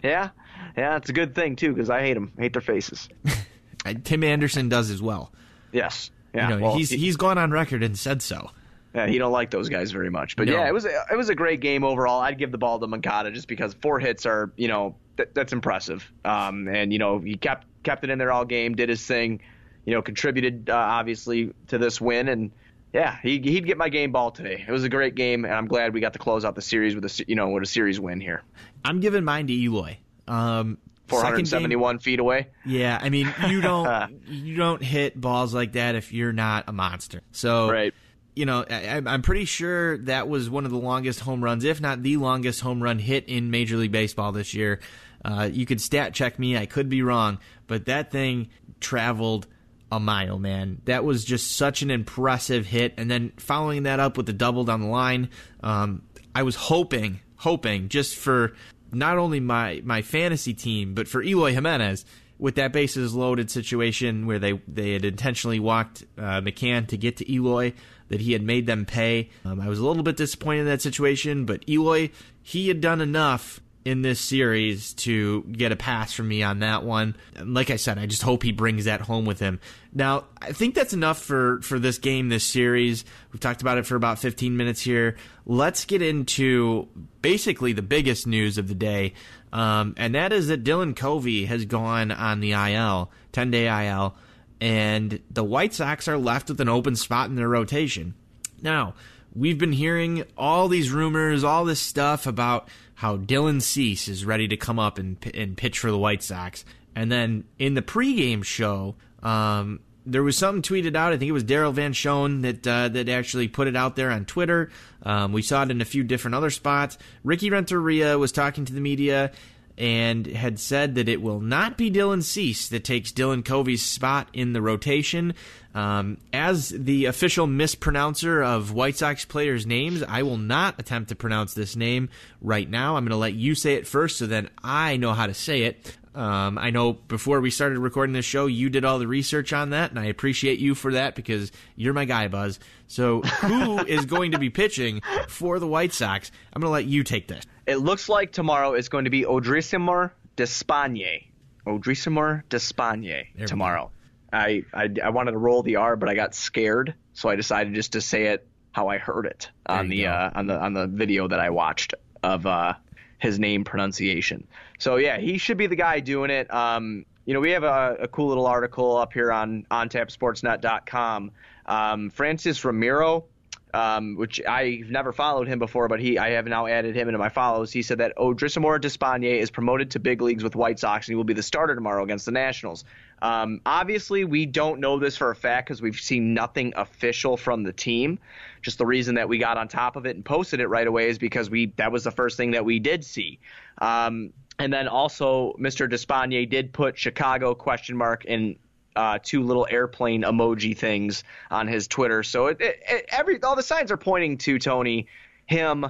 yeah, 0.04 0.30
yeah, 0.78 0.98
it's 0.98 1.10
a 1.10 1.14
good 1.14 1.36
thing 1.36 1.56
too 1.56 1.74
because 1.74 1.90
I 1.90 2.02
hate 2.02 2.14
them, 2.14 2.32
hate 2.38 2.54
their 2.54 2.62
faces. 2.62 3.10
Tim 4.04 4.24
Anderson 4.24 4.70
does 4.70 4.90
as 4.90 5.02
well. 5.02 5.32
Yes, 5.72 6.12
yeah. 6.34 6.50
You 6.50 6.56
know, 6.56 6.66
well, 6.66 6.78
he's 6.78 6.90
he's 6.90 7.16
gone 7.18 7.38
on 7.38 7.52
record 7.52 7.84
and 7.84 7.98
said 7.98 8.22
so. 8.22 8.52
Yeah, 8.94 9.08
he 9.08 9.18
don't 9.18 9.32
like 9.32 9.52
those 9.52 9.70
guys 9.70 9.92
very 9.92 10.10
much. 10.10 10.36
But 10.36 10.48
no. 10.48 10.54
yeah, 10.54 10.68
it 10.68 10.74
was 10.74 10.86
a, 10.86 11.06
it 11.12 11.18
was 11.18 11.30
a 11.30 11.36
great 11.36 11.60
game 11.60 11.84
overall. 11.84 12.22
I'd 12.22 12.38
give 12.38 12.52
the 12.52 12.58
ball 12.58 12.80
to 12.80 12.88
Moncada 12.88 13.32
just 13.32 13.48
because 13.48 13.74
four 13.76 14.00
hits 14.00 14.26
are 14.26 14.52
you 14.56 14.68
know 14.68 14.96
th- 15.18 15.30
that's 15.34 15.54
impressive. 15.54 16.12
Um, 16.26 16.68
and 16.68 16.92
you 16.92 17.00
know 17.00 17.20
he 17.20 17.36
kept 17.36 17.68
kept 17.84 18.04
it 18.04 18.10
in 18.10 18.18
there 18.18 18.32
all 18.32 18.46
game, 18.46 18.76
did 18.76 18.90
his 18.90 19.06
thing 19.06 19.42
you 19.88 19.94
know, 19.94 20.02
contributed 20.02 20.70
uh, 20.70 20.76
obviously 20.76 21.54
to 21.68 21.78
this 21.78 22.02
win. 22.02 22.28
And 22.28 22.52
yeah, 22.94 23.18
he, 23.24 23.40
he'd 23.40 23.66
get 23.66 23.78
my 23.78 23.88
game 23.88 24.12
ball 24.12 24.32
today. 24.32 24.66
It 24.68 24.72
was 24.72 24.84
a 24.84 24.90
great 24.90 25.16
game, 25.16 25.46
and 25.46 25.54
I'm 25.54 25.68
glad 25.68 25.94
we 25.94 26.02
got 26.02 26.12
to 26.14 26.20
close 26.20 26.44
out 26.44 26.56
the 26.56 26.62
series 26.62 26.94
with 26.94 27.06
a 27.06 27.26
you 27.26 27.36
know 27.36 27.50
with 27.50 27.64
a 27.64 27.68
series 27.68 27.98
win 27.98 28.20
here. 28.20 28.44
I'm 28.84 29.00
giving 29.00 29.24
mine 29.24 29.48
to 29.48 29.54
Eloy. 29.54 29.98
Um, 30.28 30.78
471 31.08 32.00
feet 32.00 32.20
away. 32.20 32.50
Yeah, 32.66 33.00
I 33.02 33.10
mean, 33.10 33.34
you 33.48 33.62
don't 33.62 34.22
you 34.28 34.58
don't 34.58 34.84
hit 34.84 35.20
balls 35.20 35.54
like 35.54 35.72
that 35.72 35.96
if 35.96 36.12
you're 36.12 36.34
not 36.34 36.66
a 36.68 36.74
monster. 36.74 37.22
So, 37.32 37.72
right. 37.72 37.94
You 38.38 38.46
know, 38.46 38.64
I, 38.70 39.02
I'm 39.04 39.24
pretty 39.24 39.46
sure 39.46 39.98
that 40.00 40.30
was 40.30 40.48
one 40.48 40.66
of 40.66 40.72
the 40.72 40.78
longest 40.78 41.22
home 41.22 41.44
runs, 41.44 41.64
if 41.64 41.82
not 41.82 42.04
the 42.04 42.18
longest 42.18 42.62
home 42.62 42.84
run 42.84 43.00
hit 43.00 43.28
in 43.28 43.50
Major 43.50 43.78
League 43.78 43.92
Baseball 43.92 44.32
this 44.32 44.54
year. 44.54 44.80
Uh, 45.26 45.50
you 45.52 45.66
could 45.66 45.82
stat 45.82 46.14
check 46.14 46.38
me; 46.38 46.56
I 46.56 46.68
could 46.68 46.88
be 46.88 47.02
wrong, 47.02 47.40
but 47.66 47.86
that 47.86 48.12
thing 48.12 48.50
traveled 48.80 49.48
a 49.92 50.00
mile, 50.00 50.38
man. 50.38 50.82
That 50.86 51.04
was 51.04 51.26
just 51.26 51.56
such 51.56 51.82
an 51.82 51.90
impressive 51.90 52.68
hit. 52.68 52.94
And 52.98 53.10
then 53.10 53.32
following 53.38 53.84
that 53.84 54.00
up 54.00 54.18
with 54.18 54.28
the 54.28 54.34
double 54.34 54.64
down 54.64 54.82
the 54.82 54.88
line, 54.88 55.30
um, 55.62 56.04
I 56.36 56.44
was 56.44 56.56
hoping, 56.56 57.22
hoping 57.38 57.90
just 57.90 58.16
for 58.16 58.54
not 58.92 59.18
only 59.18 59.40
my 59.40 59.82
my 59.84 60.04
fantasy 60.04 60.54
team, 60.54 60.94
but 60.94 61.08
for 61.08 61.24
Eloy 61.24 61.54
Jimenez 61.54 62.06
with 62.40 62.56
that 62.56 62.72
bases 62.72 63.16
loaded 63.16 63.50
situation 63.50 64.28
where 64.28 64.40
they 64.40 64.62
they 64.68 64.94
had 64.94 65.06
intentionally 65.06 65.60
walked 65.60 66.04
uh, 66.18 66.42
McCann 66.42 66.88
to 66.88 66.98
get 66.98 67.18
to 67.18 67.32
Eloy, 67.32 67.74
that 68.10 68.22
he 68.22 68.34
had 68.34 68.42
made 68.42 68.68
them 68.68 68.86
pay. 68.86 69.30
Um, 69.46 69.60
I 69.60 69.68
was 69.68 69.80
a 69.80 69.86
little 69.86 70.04
bit 70.04 70.18
disappointed 70.18 70.62
in 70.62 70.66
that 70.68 70.82
situation, 70.82 71.46
but 71.46 71.68
Eloy 71.68 72.10
he 72.48 72.70
had 72.70 72.80
done 72.80 73.02
enough 73.02 73.60
in 73.84 74.04
this 74.04 74.22
series 74.22 74.94
to 74.94 75.44
get 75.44 75.74
a 75.74 75.76
pass 75.76 76.14
from 76.14 76.30
me 76.30 76.44
on 76.44 76.60
that 76.60 76.84
one. 76.84 77.14
And 77.36 77.54
like 77.54 77.70
I 77.70 77.76
said, 77.76 78.00
I 78.00 78.06
just 78.06 78.22
hope 78.22 78.42
he 78.42 78.54
brings 78.54 78.86
that 78.86 79.02
home 79.02 79.26
with 79.26 79.40
him. 79.40 79.60
Now, 79.94 80.26
I 80.42 80.54
think 80.54 80.74
that's 80.74 80.94
enough 80.94 81.22
for 81.22 81.62
for 81.62 81.78
this 81.78 81.98
game, 81.98 82.30
this 82.30 82.46
series. 82.46 83.04
We've 83.34 83.42
talked 83.42 83.62
about 83.62 83.78
it 83.78 83.86
for 83.86 83.96
about 83.96 84.20
15 84.20 84.56
minutes 84.56 84.82
here. 84.82 85.18
Let's 85.46 85.84
get 85.84 86.02
into 86.02 86.88
basically 87.22 87.74
the 87.74 87.82
biggest 87.82 88.28
news 88.28 88.58
of 88.58 88.70
the 88.70 88.76
day, 88.76 89.14
um, 89.52 89.94
and 89.98 90.16
that 90.16 90.32
is 90.32 90.48
that 90.48 90.64
Dylan 90.64 90.96
Covey 90.96 91.46
has 91.46 91.66
gone 91.66 92.12
on 92.12 92.40
the 92.40 92.54
IL, 92.54 93.12
10 93.34 93.52
day 93.52 93.88
IL, 93.88 94.16
and 94.60 95.22
the 95.30 95.44
White 95.44 95.74
Sox 95.74 96.08
are 96.08 96.18
left 96.18 96.50
with 96.50 96.62
an 96.62 96.70
open 96.70 96.96
spot 96.96 97.30
in 97.30 97.36
their 97.36 97.50
rotation. 97.50 98.16
Now, 98.62 98.96
we've 99.36 99.58
been 99.58 99.74
hearing 99.74 100.24
all 100.38 100.68
these 100.68 100.92
rumors, 100.92 101.44
all 101.44 101.66
this 101.66 101.80
stuff 101.80 102.26
about 102.26 102.68
how 102.96 103.18
Dylan 103.18 103.62
Cease 103.62 104.08
is 104.08 104.26
ready 104.26 104.48
to 104.48 104.58
come 104.58 104.80
up 104.80 104.98
and, 104.98 105.18
and 105.34 105.56
pitch 105.56 105.80
for 105.80 105.92
the 105.92 105.98
White 105.98 106.24
Sox. 106.24 106.66
And 106.96 107.12
then 107.12 107.44
in 107.60 107.76
the 107.76 107.84
pregame 107.84 108.44
show, 108.44 108.96
um, 109.22 109.82
there 110.08 110.24
was 110.24 110.38
something 110.38 110.64
tweeted 110.64 110.96
out. 110.96 111.14
I 111.14 111.18
think 111.18 111.30
it 111.30 111.34
was 111.34 111.44
Daryl 111.44 111.74
Van 111.74 111.94
Schouwen 111.94 112.42
that 112.42 112.66
uh, 112.66 112.88
that 112.90 113.10
actually 113.10 113.50
put 113.50 113.68
it 113.68 113.76
out 113.76 113.96
there 113.96 114.10
on 114.10 114.26
Twitter. 114.26 114.72
Um, 115.04 115.34
we 115.34 115.42
saw 115.42 115.64
it 115.64 115.70
in 115.70 115.82
a 115.82 115.86
few 115.86 116.04
different 116.04 116.34
other 116.34 116.50
spots. 116.50 116.98
Ricky 117.24 117.50
Renteria 117.50 118.18
was 118.18 118.32
talking 118.32 118.66
to 118.66 118.74
the 118.74 118.82
media 118.82 119.32
and 119.78 120.26
had 120.26 120.60
said 120.60 120.96
that 120.96 121.08
it 121.08 121.22
will 121.22 121.40
not 121.40 121.78
be 121.78 121.92
Dylan 121.92 122.24
Cease 122.24 122.68
that 122.70 122.84
takes 122.84 123.12
Dylan 123.12 123.46
Covey's 123.46 123.84
spot 123.84 124.28
in 124.34 124.54
the 124.54 124.62
rotation. 124.62 125.34
Um, 125.76 126.18
as 126.34 126.70
the 126.70 127.06
official 127.06 127.46
mispronouncer 127.46 128.42
of 128.42 128.72
White 128.72 128.98
Sox 128.98 129.26
players' 129.26 129.68
names, 129.68 130.02
I 130.02 130.24
will 130.24 130.38
not 130.38 130.80
attempt 130.80 131.10
to 131.10 131.16
pronounce 131.16 131.54
this 131.54 131.76
name 131.76 132.10
right 132.42 132.68
now. 132.68 132.96
I'm 132.96 133.04
going 133.04 133.12
to 133.12 133.18
let 133.18 133.36
you 133.36 133.54
say 133.54 133.76
it 133.76 133.86
first 133.86 134.18
so 134.18 134.26
then 134.26 134.50
I 134.64 134.98
know 134.98 135.14
how 135.14 135.28
to 135.28 135.36
say 135.36 135.64
it. 135.64 135.96
Um, 136.18 136.58
I 136.58 136.72
know 136.72 136.94
before 136.94 137.42
we 137.42 137.52
started 137.52 137.78
recording 137.78 138.14
this 138.14 138.26
show, 138.26 138.48
you 138.48 138.72
did 138.72 138.84
all 138.84 138.98
the 138.98 139.06
research 139.06 139.54
on 139.54 139.70
that, 139.70 139.92
and 139.92 140.00
I 140.00 140.06
appreciate 140.06 140.58
you 140.58 140.74
for 140.74 140.94
that 140.94 141.14
because 141.14 141.52
you're 141.76 141.94
my 141.94 142.06
guy, 142.06 142.28
Buzz. 142.28 142.60
So, 142.88 143.22
who 143.22 143.78
is 143.86 144.08
going 144.08 144.32
to 144.32 144.40
be 144.40 144.50
pitching 144.50 145.04
for 145.28 145.60
the 145.60 145.68
White 145.68 145.94
Sox? 145.94 146.32
I'm 146.52 146.62
going 146.62 146.70
to 146.70 146.74
let 146.74 146.86
you 146.86 147.04
take 147.04 147.28
this. 147.28 147.46
It 147.68 147.76
looks 147.76 148.10
like 148.10 148.32
tomorrow 148.32 148.74
is 148.74 148.90
going 148.90 149.04
to 149.04 149.12
be 149.12 149.26
Odrisamer 149.26 150.10
Despaigne. 150.36 151.28
Odrisamer 151.68 152.42
Despaigne 152.50 153.46
tomorrow. 153.46 153.92
I, 154.34 154.64
I, 154.74 154.90
I 155.04 155.10
wanted 155.12 155.34
to 155.34 155.38
roll 155.38 155.62
the 155.62 155.76
R, 155.76 155.96
but 155.96 156.10
I 156.10 156.16
got 156.16 156.34
scared, 156.34 156.96
so 157.14 157.30
I 157.30 157.36
decided 157.36 157.76
just 157.76 157.92
to 157.92 158.02
say 158.02 158.28
it 158.28 158.48
how 158.72 158.88
I 158.88 158.98
heard 158.98 159.28
it 159.28 159.52
on 159.68 159.88
the 159.88 160.08
uh, 160.08 160.32
on 160.34 160.48
the 160.48 160.60
on 160.60 160.74
the 160.74 160.88
video 160.88 161.28
that 161.28 161.40
I 161.40 161.52
watched 161.52 161.94
of 162.24 162.46
uh, 162.48 162.74
his 163.20 163.40
name 163.40 163.64
pronunciation. 163.64 164.48
So 164.80 164.98
yeah, 164.98 165.18
he 165.18 165.38
should 165.38 165.58
be 165.58 165.68
the 165.68 165.76
guy 165.76 166.00
doing 166.00 166.30
it. 166.30 166.54
Um, 166.54 167.06
you 167.26 167.34
know, 167.34 167.40
we 167.40 167.52
have 167.52 167.64
a, 167.64 167.98
a 168.02 168.08
cool 168.08 168.28
little 168.28 168.48
article 168.48 168.96
up 168.96 169.12
here 169.12 169.32
on 169.32 169.66
ontapsportsnet.com. 169.70 171.32
Um, 171.66 172.12
Francys 172.12 172.64
Romero 172.64 173.26
um, 173.74 174.16
which 174.16 174.42
I've 174.46 174.90
never 174.90 175.12
followed 175.12 175.48
him 175.48 175.60
before, 175.60 175.88
but 175.88 176.00
he 176.00 176.18
I 176.18 176.32
have 176.32 176.46
now 176.46 176.68
added 176.68 176.96
him 176.96 177.08
into 177.08 177.18
my 177.18 177.30
follows. 177.30 177.72
He 177.72 177.82
said 177.82 177.98
that 178.00 178.16
Odrisamer 178.18 178.80
Despaigne 178.80 179.40
is 179.40 179.52
promoted 179.52 179.92
to 179.92 180.00
big 180.00 180.22
leagues 180.22 180.44
with 180.44 180.56
White 180.56 180.80
Sox 180.80 181.08
and 181.08 181.14
he 181.14 181.16
will 181.16 181.24
be 181.24 181.34
the 181.34 181.44
starter 181.44 181.76
tomorrow 181.76 182.04
against 182.04 182.26
the 182.26 182.32
Nationals. 182.32 182.86
Um, 183.22 183.62
obviously, 183.66 184.24
we 184.24 184.46
don't 184.46 184.80
know 184.80 185.00
this 185.00 185.18
for 185.18 185.32
a 185.32 185.36
fact 185.36 185.68
because 185.68 185.82
we've 185.82 186.00
seen 186.00 186.34
nothing 186.34 186.74
official 186.76 187.36
from 187.36 187.64
the 187.64 187.74
team. 187.74 188.20
Just 188.62 188.78
the 188.78 188.86
reason 188.86 189.16
that 189.16 189.28
we 189.28 189.38
got 189.38 189.58
on 189.58 189.68
top 189.68 189.96
of 189.96 190.06
it 190.06 190.16
and 190.16 190.24
posted 190.24 190.60
it 190.60 190.68
right 190.68 190.88
away 190.88 191.10
is 191.10 191.18
because 191.18 191.50
we 191.50 191.74
that 191.78 191.92
was 191.92 192.04
the 192.04 192.12
first 192.12 192.38
thing 192.38 192.52
that 192.52 192.64
we 192.64 192.80
did 192.80 193.04
see. 193.04 193.40
Um, 193.80 194.34
and 194.60 194.74
then 194.74 194.88
also, 194.88 195.56
Mr. 195.60 195.90
Despaigne 195.90 196.50
did 196.50 196.74
put 196.74 196.98
Chicago 196.98 197.54
question 197.54 197.96
mark 197.96 198.26
in 198.26 198.58
uh, 198.98 199.20
two 199.22 199.44
little 199.44 199.68
airplane 199.70 200.24
emoji 200.24 200.76
things 200.76 201.24
on 201.52 201.68
his 201.68 201.88
Twitter. 201.88 202.24
So 202.24 202.48
it, 202.48 202.60
it, 202.60 202.82
it, 202.90 203.06
every 203.10 203.42
all 203.44 203.56
the 203.56 203.64
signs 203.64 203.92
are 203.92 203.98
pointing 203.98 204.38
to 204.40 204.58
Tony, 204.58 205.08
him 205.46 205.86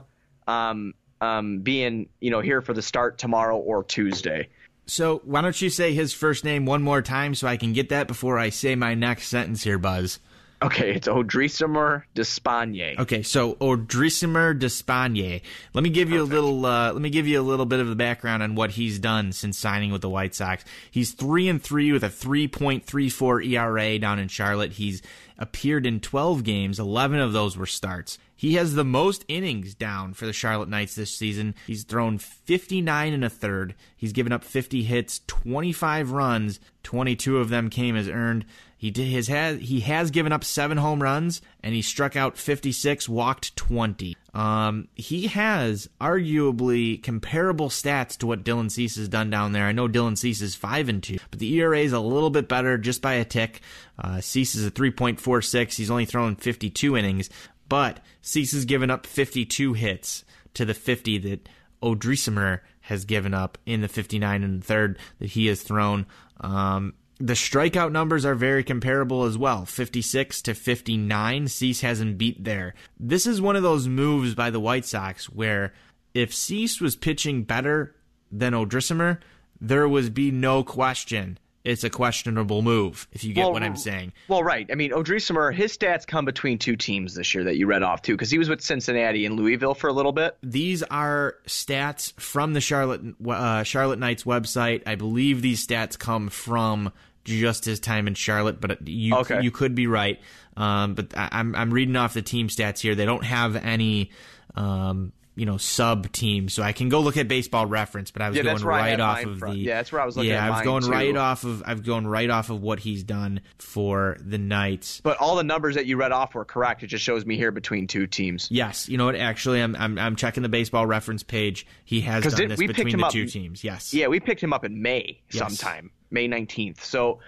um, 0.45 0.93
um, 1.21 1.59
being 1.59 2.09
you 2.19 2.29
know 2.29 2.41
here 2.41 2.61
for 2.61 2.73
the 2.73 2.81
start 2.81 3.17
tomorrow 3.17 3.57
or 3.57 3.83
Tuesday. 3.83 4.49
So 4.85 5.21
why 5.25 5.41
don't 5.41 5.59
you 5.61 5.69
say 5.69 5.93
his 5.93 6.13
first 6.13 6.43
name 6.43 6.65
one 6.65 6.81
more 6.81 7.01
time 7.01 7.33
so 7.33 7.47
I 7.47 7.57
can 7.57 7.73
get 7.73 7.89
that 7.89 8.07
before 8.07 8.37
I 8.37 8.49
say 8.49 8.75
my 8.75 8.93
next 8.93 9.27
sentence 9.27 9.63
here, 9.63 9.77
Buzz? 9.77 10.19
Okay, 10.59 10.95
it's 10.95 11.07
Odrisamer 11.07 12.03
Despaigne. 12.15 12.97
Okay, 12.97 13.21
so 13.21 13.53
Odrisamer 13.55 14.57
Despaigne. 14.57 15.41
Let 15.75 15.83
me 15.83 15.91
give 15.91 16.09
you 16.09 16.21
Perfect. 16.21 16.33
a 16.33 16.35
little. 16.41 16.65
Uh, 16.65 16.93
let 16.93 17.01
me 17.01 17.11
give 17.11 17.27
you 17.27 17.39
a 17.39 17.43
little 17.43 17.67
bit 17.67 17.79
of 17.79 17.87
the 17.87 17.95
background 17.95 18.41
on 18.41 18.55
what 18.55 18.71
he's 18.71 18.97
done 18.97 19.31
since 19.33 19.57
signing 19.57 19.91
with 19.91 20.01
the 20.01 20.09
White 20.09 20.33
Sox. 20.33 20.65
He's 20.89 21.11
three 21.11 21.47
and 21.47 21.61
three 21.61 21.91
with 21.91 22.03
a 22.03 22.09
3.34 22.09 23.45
ERA 23.45 23.99
down 23.99 24.17
in 24.17 24.29
Charlotte. 24.29 24.73
He's 24.73 25.03
appeared 25.37 25.85
in 25.85 25.99
12 25.99 26.43
games. 26.43 26.79
11 26.79 27.19
of 27.19 27.33
those 27.33 27.55
were 27.55 27.67
starts. 27.67 28.17
He 28.35 28.53
has 28.53 28.75
the 28.75 28.85
most 28.85 29.25
innings 29.27 29.73
down 29.73 30.13
for 30.13 30.25
the 30.27 30.33
Charlotte 30.33 30.69
Knights 30.69 30.93
this 30.93 31.11
season. 31.11 31.55
He's 31.65 31.83
thrown 31.83 32.19
59 32.19 33.13
and 33.13 33.25
a 33.25 33.29
third. 33.29 33.73
He's 33.95 34.13
given 34.13 34.31
up 34.31 34.43
50 34.43 34.83
hits, 34.83 35.21
25 35.25 36.11
runs, 36.11 36.59
22 36.83 37.37
of 37.39 37.49
them 37.49 37.69
came 37.71 37.95
as 37.95 38.07
earned. 38.07 38.45
He 38.77 38.91
did 38.91 39.07
his 39.07 39.27
has 39.27 39.59
he 39.59 39.79
has 39.81 40.11
given 40.11 40.31
up 40.31 40.43
seven 40.43 40.77
home 40.77 41.01
runs 41.01 41.41
and 41.61 41.73
he 41.73 41.81
struck 41.81 42.15
out 42.15 42.37
56, 42.37 43.09
walked 43.09 43.55
20. 43.55 44.15
Um, 44.35 44.87
he 44.93 45.27
has 45.27 45.89
arguably 45.99 47.01
comparable 47.01 47.69
stats 47.69 48.15
to 48.19 48.27
what 48.27 48.43
Dylan 48.43 48.69
Cease 48.69 48.95
has 48.97 49.09
done 49.09 49.31
down 49.31 49.51
there. 49.51 49.65
I 49.65 49.71
know 49.71 49.87
Dylan 49.87 50.15
Cease 50.15 50.41
is 50.41 50.53
five 50.53 50.89
and 50.89 51.01
two, 51.01 51.17
but 51.31 51.39
the 51.39 51.51
ERA 51.55 51.79
is 51.79 51.91
a 51.91 51.99
little 51.99 52.29
bit 52.29 52.47
better 52.47 52.77
just 52.77 53.01
by 53.01 53.13
a 53.13 53.25
tick. 53.25 53.61
Uh, 53.97 54.21
Cease 54.21 54.53
is 54.53 54.65
a 54.65 54.71
3.46. 54.71 55.75
He's 55.75 55.89
only 55.89 56.05
thrown 56.05 56.35
52 56.35 56.95
innings, 56.95 57.31
but 57.67 57.99
Cease 58.21 58.51
has 58.51 58.65
given 58.65 58.91
up 58.91 59.07
52 59.07 59.73
hits 59.73 60.23
to 60.53 60.65
the 60.65 60.75
50 60.75 61.17
that 61.19 61.49
Odrisamer 61.81 62.59
has 62.81 63.05
given 63.05 63.33
up 63.33 63.57
in 63.65 63.81
the 63.81 63.87
59 63.87 64.43
and 64.43 64.61
the 64.61 64.65
third 64.65 64.99
that 65.19 65.31
he 65.31 65.47
has 65.47 65.63
thrown. 65.63 66.05
Um, 66.39 66.93
the 67.19 67.33
strikeout 67.33 67.91
numbers 67.91 68.25
are 68.25 68.35
very 68.35 68.63
comparable 68.63 69.23
as 69.23 69.37
well 69.37 69.65
56 69.65 70.41
to 70.43 70.53
59. 70.53 71.47
Cease 71.47 71.81
hasn't 71.81 72.17
beat 72.17 72.43
there. 72.43 72.75
This 72.99 73.25
is 73.25 73.41
one 73.41 73.55
of 73.55 73.63
those 73.63 73.87
moves 73.87 74.35
by 74.35 74.49
the 74.49 74.59
White 74.59 74.85
Sox 74.85 75.25
where 75.25 75.73
if 76.13 76.33
Cease 76.33 76.79
was 76.79 76.95
pitching 76.95 77.43
better 77.43 77.95
than 78.31 78.53
Odrisamer, 78.53 79.19
there 79.59 79.87
would 79.87 80.13
be 80.13 80.31
no 80.31 80.63
question 80.63 81.39
it's 81.67 81.83
a 81.83 81.89
questionable 81.89 82.61
move, 82.61 83.09
if 83.11 83.25
you 83.25 83.33
get 83.33 83.41
well, 83.41 83.51
what 83.51 83.61
I'm 83.61 83.75
saying. 83.75 84.13
Well, 84.29 84.41
right. 84.41 84.65
I 84.71 84.75
mean, 84.75 84.91
Odrisamer, 84.91 85.53
his 85.53 85.77
stats 85.77 86.07
come 86.07 86.23
between 86.23 86.57
two 86.57 86.77
teams 86.77 87.13
this 87.13 87.35
year 87.35 87.43
that 87.43 87.57
you 87.57 87.67
read 87.67 87.83
off, 87.83 88.01
too, 88.01 88.13
because 88.13 88.31
he 88.31 88.37
was 88.37 88.47
with 88.47 88.61
Cincinnati 88.61 89.25
and 89.25 89.35
Louisville 89.35 89.73
for 89.73 89.89
a 89.89 89.93
little 89.93 90.13
bit. 90.13 90.37
These 90.41 90.81
are 90.83 91.35
stats 91.45 92.17
from 92.19 92.53
the 92.53 92.61
Charlotte 92.61 93.01
uh, 93.27 93.63
Charlotte 93.63 93.99
Knights 93.99 94.23
website. 94.23 94.83
I 94.85 94.95
believe 94.95 95.41
these 95.41 95.67
stats 95.67 95.99
come 95.99 96.29
from 96.29 96.93
just 97.25 97.65
his 97.65 97.81
time 97.81 98.07
in 98.07 98.13
Charlotte, 98.13 98.61
but 98.61 98.87
you 98.87 99.15
okay. 99.17 99.41
you 99.41 99.51
could 99.51 99.75
be 99.75 99.87
right. 99.87 100.21
Um, 100.55 100.95
but 100.95 101.17
I, 101.17 101.27
am 101.33 101.53
I'm 101.53 101.73
reading 101.73 101.97
off 101.97 102.13
the 102.13 102.21
team 102.21 102.47
stats 102.47 102.79
here. 102.79 102.95
They 102.95 103.05
don't 103.05 103.25
have 103.25 103.57
any 103.57 104.11
um, 104.55 105.11
you 105.37 105.45
know 105.45 105.55
sub 105.57 106.11
teams, 106.11 106.51
so 106.53 106.63
I 106.63 106.73
can 106.73 106.89
go 106.89 106.99
look 106.99 107.15
at 107.15 107.27
Baseball 107.27 107.65
Reference. 107.67 108.11
But 108.11 108.23
I 108.23 108.27
was 108.29 108.35
Yeah, 108.37 108.43
going 108.43 108.55
that's 108.55 108.65
where 108.65 108.73
I 108.73 108.79
right 108.91 108.99
off 108.99 109.23
of 109.23 109.37
from. 109.39 109.51
the 109.53 109.57
Yeah, 109.59 109.75
that's 109.75 109.91
where 109.91 110.01
I 110.01 110.05
was 110.05 110.17
looking 110.17 110.31
yeah 110.31 110.43
at 110.45 110.51
I 110.51 110.57
was 110.57 110.61
going 110.65 110.83
too. 110.83 110.89
right 110.91 111.15
off 111.15 111.43
of 111.45 111.63
I've 111.65 111.83
going 111.85 112.07
right 112.07 112.29
off 112.29 112.49
of 112.49 112.61
what 112.61 112.79
he's 112.79 113.03
done 113.03 113.41
for 113.59 114.17
the 114.19 114.37
Knights. 114.39 114.99
But 115.01 115.17
all 115.17 115.35
the 115.35 115.43
numbers 115.43 115.75
that 115.75 115.85
you 115.85 115.95
read 115.95 116.11
off 116.11 116.33
were 116.35 116.43
correct. 116.43 116.81
It 116.83 116.87
just 116.87 117.03
shows 117.05 117.25
me 117.25 117.37
here 117.37 117.51
between 117.51 117.85
two 117.87 118.07
teams. 118.07 118.47
Yes, 118.49 118.89
you 118.89 118.97
know 118.97 119.05
what? 119.05 119.15
Actually, 119.15 119.61
I'm 119.61 119.75
I'm, 119.75 119.97
I'm 119.99 120.15
checking 120.15 120.41
the 120.43 120.49
Baseball 120.49 120.87
Reference 120.87 121.21
page. 121.23 121.67
He 121.85 122.01
has 122.01 122.23
done 122.23 122.33
did- 122.35 122.49
this 122.51 122.57
between 122.59 122.97
the 122.97 123.05
up- 123.05 123.11
two 123.11 123.27
teams. 123.27 123.63
Yes. 123.63 123.93
Yeah, 123.93 124.07
we 124.07 124.19
picked 124.19 124.41
him 124.41 124.53
up 124.53 124.65
in 124.65 124.81
May 124.81 125.21
Yes. 125.29 125.39
sometime, 125.39 125.91
May 126.09 126.27
19th. 126.27 126.81
So 126.81 127.19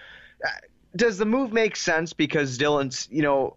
uh, 0.44 0.48
does 0.96 1.20
the 1.20 1.26
move 1.26 1.54
make 1.54 1.76
sense 1.76 2.14
because 2.14 2.58
Dylan's, 2.58 3.08
you 3.12 3.22
know, 3.22 3.56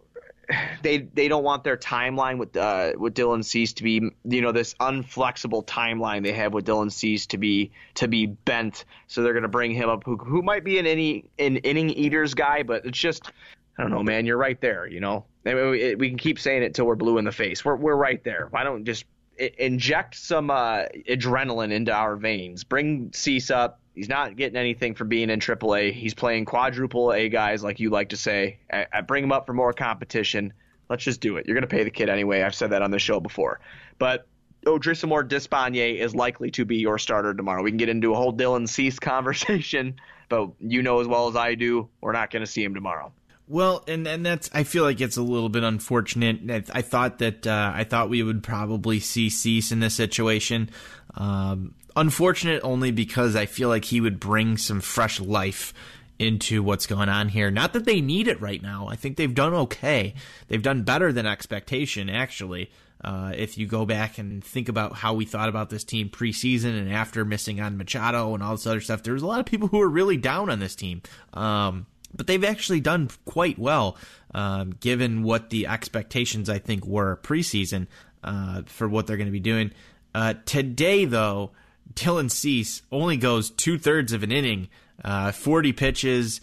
they 0.83 0.99
they 0.99 1.29
don't 1.29 1.45
want 1.45 1.65
their 1.65 1.77
timeline 1.77 2.39
with 2.39 2.57
uh, 2.57 2.93
with 2.97 3.15
Dylan 3.15 3.45
Cease 3.45 3.75
to 3.75 3.83
be, 3.83 4.11
you 4.25 4.43
know, 4.43 4.53
this 4.53 4.75
unflexible 4.75 5.65
timeline 5.65 6.23
they 6.23 6.33
have 6.33 6.53
with 6.53 6.67
Dylan 6.67 6.91
Cease 6.91 7.27
to 7.27 7.39
be 7.39 7.73
to 7.95 8.09
be 8.09 8.27
bent. 8.27 8.85
So 9.07 9.23
they're 9.23 9.33
going 9.33 9.43
to 9.43 9.49
bring 9.49 9.73
him 9.73 9.89
up 9.89 10.03
who 10.05 10.17
who 10.17 10.43
might 10.43 10.65
be 10.65 10.79
an 10.79 10.87
inning 10.87 11.29
an 11.39 11.57
inning 11.59 11.91
eaters 11.91 12.35
guy, 12.35 12.63
but 12.63 12.85
it's 12.87 12.99
just 12.99 13.31
I 13.79 13.83
don't 13.83 13.91
know, 13.91 14.03
man. 14.03 14.27
You're 14.27 14.39
right 14.39 14.61
there. 14.61 14.87
You 14.87 15.01
know, 15.01 15.25
I 15.47 15.55
mean, 15.55 15.71
we, 15.71 15.95
we 15.95 16.09
can 16.09 16.19
keep 16.19 16.39
saying 16.39 16.63
it 16.63 16.75
till 16.75 16.87
we're 16.87 16.97
blue 16.97 17.19
in 17.19 17.25
the 17.25 17.33
face. 17.33 17.65
We're 17.65 17.77
we're 17.77 17.97
right 17.97 18.23
there. 18.25 18.49
Why 18.51 18.65
don't 18.65 18.85
just 18.85 19.05
inject 19.39 20.17
some 20.17 20.51
uh, 20.51 20.85
adrenaline 21.09 21.73
into 21.73 21.93
our 21.93 22.17
veins? 22.17 22.65
Bring 22.65 23.13
Cease 23.13 23.51
up. 23.51 23.81
He's 23.95 24.09
not 24.09 24.37
getting 24.37 24.57
anything 24.57 24.95
for 24.95 25.05
being 25.05 25.29
in 25.29 25.39
AAA. 25.39 25.93
He's 25.93 26.15
playing 26.15 26.47
quadruple 26.47 27.13
A 27.13 27.29
guys, 27.29 27.63
like 27.63 27.79
you 27.79 27.91
like 27.91 28.11
to 28.11 28.17
say. 28.17 28.59
I, 28.73 28.87
I 28.93 29.01
bring 29.03 29.23
him 29.23 29.33
up 29.33 29.47
for 29.47 29.53
more 29.53 29.73
competition. 29.73 30.55
Let's 30.89 31.05
just 31.05 31.21
do 31.21 31.37
it. 31.37 31.47
You're 31.47 31.55
going 31.55 31.69
to 31.69 31.75
pay 31.75 31.85
the 31.85 31.91
kid 31.91 32.09
anyway. 32.09 32.43
I've 32.43 32.55
said 32.55 32.71
that 32.71 32.83
on 32.83 32.91
the 32.91 32.99
show 32.99 33.21
before. 33.21 33.61
But 33.99 34.27
Odrisamer 34.67 35.29
Despaigne 35.29 35.99
is 35.99 36.15
likely 36.15 36.51
to 36.53 36.65
be 36.65 36.77
your 36.77 36.99
starter 36.99 37.35
tomorrow. 37.35 37.63
We 37.63 37.71
can 37.71 37.79
get 37.79 37.89
into 37.89 38.13
a 38.13 38.17
whole 38.17 38.33
Dylan 38.33 38.69
Cease 38.69 38.99
conversation, 39.01 39.97
but 40.29 40.51
you 40.59 40.83
know 40.83 41.01
as 41.01 41.07
well 41.07 41.29
as 41.29 41.37
I 41.37 41.55
do, 41.55 41.89
we're 42.01 42.13
not 42.13 42.31
going 42.31 42.45
to 42.45 42.51
see 42.51 42.65
him 42.65 42.75
tomorrow. 42.75 43.13
Well, 43.49 43.85
and 43.89 44.07
and 44.07 44.25
that's 44.25 44.49
I 44.55 44.63
feel 44.63 44.85
like 44.85 45.01
it's 45.01 45.17
a 45.17 45.23
little 45.23 45.49
bit 45.49 45.65
unfortunate. 45.65 46.41
I, 46.49 46.79
I 46.79 46.83
thought 46.83 47.19
that 47.19 47.47
uh, 47.47 47.73
I 47.75 47.85
thought 47.85 48.09
we 48.09 48.23
would 48.23 48.43
probably 48.43 49.01
see 49.01 49.29
Cease 49.29 49.73
in 49.73 49.81
this 49.81 49.95
situation. 49.95 50.71
Um, 51.15 51.75
unfortunate 51.97 52.61
only 52.65 52.91
because 52.91 53.37
I 53.37 53.47
feel 53.47 53.69
like 53.69 53.85
he 53.85 54.01
would 54.01 54.21
bring 54.21 54.57
some 54.57 54.81
fresh 54.81 55.21
life 55.21 55.73
into 56.19 56.63
what's 56.63 56.87
going 56.87 57.09
on 57.09 57.29
here. 57.29 57.51
Not 57.51 57.73
that 57.73 57.85
they 57.85 58.01
need 58.01 58.29
it 58.29 58.41
right 58.41 58.63
now. 58.63 58.89
I 58.89 58.97
think 58.97 59.17
they've 59.17 59.35
done 59.35 59.55
okay. 59.55 60.15
They've 60.49 60.63
done 60.63 60.83
better 60.83 61.13
than 61.13 61.27
expectation, 61.27 62.09
actually. 62.09 62.71
Uh, 63.03 63.33
if 63.37 63.59
you 63.59 63.67
go 63.67 63.85
back 63.85 64.19
and 64.19 64.45
think 64.45 64.69
about 64.69 64.95
how 64.95 65.15
we 65.15 65.25
thought 65.25 65.49
about 65.49 65.71
this 65.71 65.83
team 65.83 66.09
preseason 66.09 66.79
and 66.79 66.93
after 66.93 67.25
missing 67.25 67.61
on 67.61 67.77
Machado 67.77 68.35
and 68.35 68.43
all 68.43 68.53
this 68.53 68.67
other 68.67 68.81
stuff, 68.81 69.03
there 69.03 69.15
was 69.15 69.25
a 69.25 69.27
lot 69.27 69.41
of 69.41 69.47
people 69.47 69.67
who 69.69 69.79
were 69.79 69.89
really 69.89 70.17
down 70.17 70.49
on 70.49 70.61
this 70.61 70.77
team. 70.77 71.03
Um, 71.35 71.87
but 72.15 72.27
they've 72.27 72.45
actually 72.45 72.81
done 72.81 73.11
quite 73.25 73.59
well, 73.59 73.97
um, 74.35 74.71
given 74.79 75.23
what 75.25 75.51
the 75.51 75.67
expectations 75.67 76.49
I 76.49 76.59
think 76.59 76.87
were 76.87 77.19
preseason 77.23 77.89
uh, 78.23 78.63
for 78.67 78.89
what 78.89 79.07
they're 79.07 79.17
going 79.17 79.27
to 79.27 79.33
be 79.33 79.41
doing. 79.41 79.73
Uh, 80.15 80.35
today, 80.45 81.05
though, 81.05 81.53
Dylan 81.95 82.31
Cease 82.31 82.83
only 82.91 83.17
goes 83.17 83.51
two 83.51 83.79
thirds 83.79 84.13
of 84.13 84.23
an 84.23 84.33
inning, 84.33 84.69
uh, 85.05 85.33
40 85.33 85.73
pitches. 85.73 86.41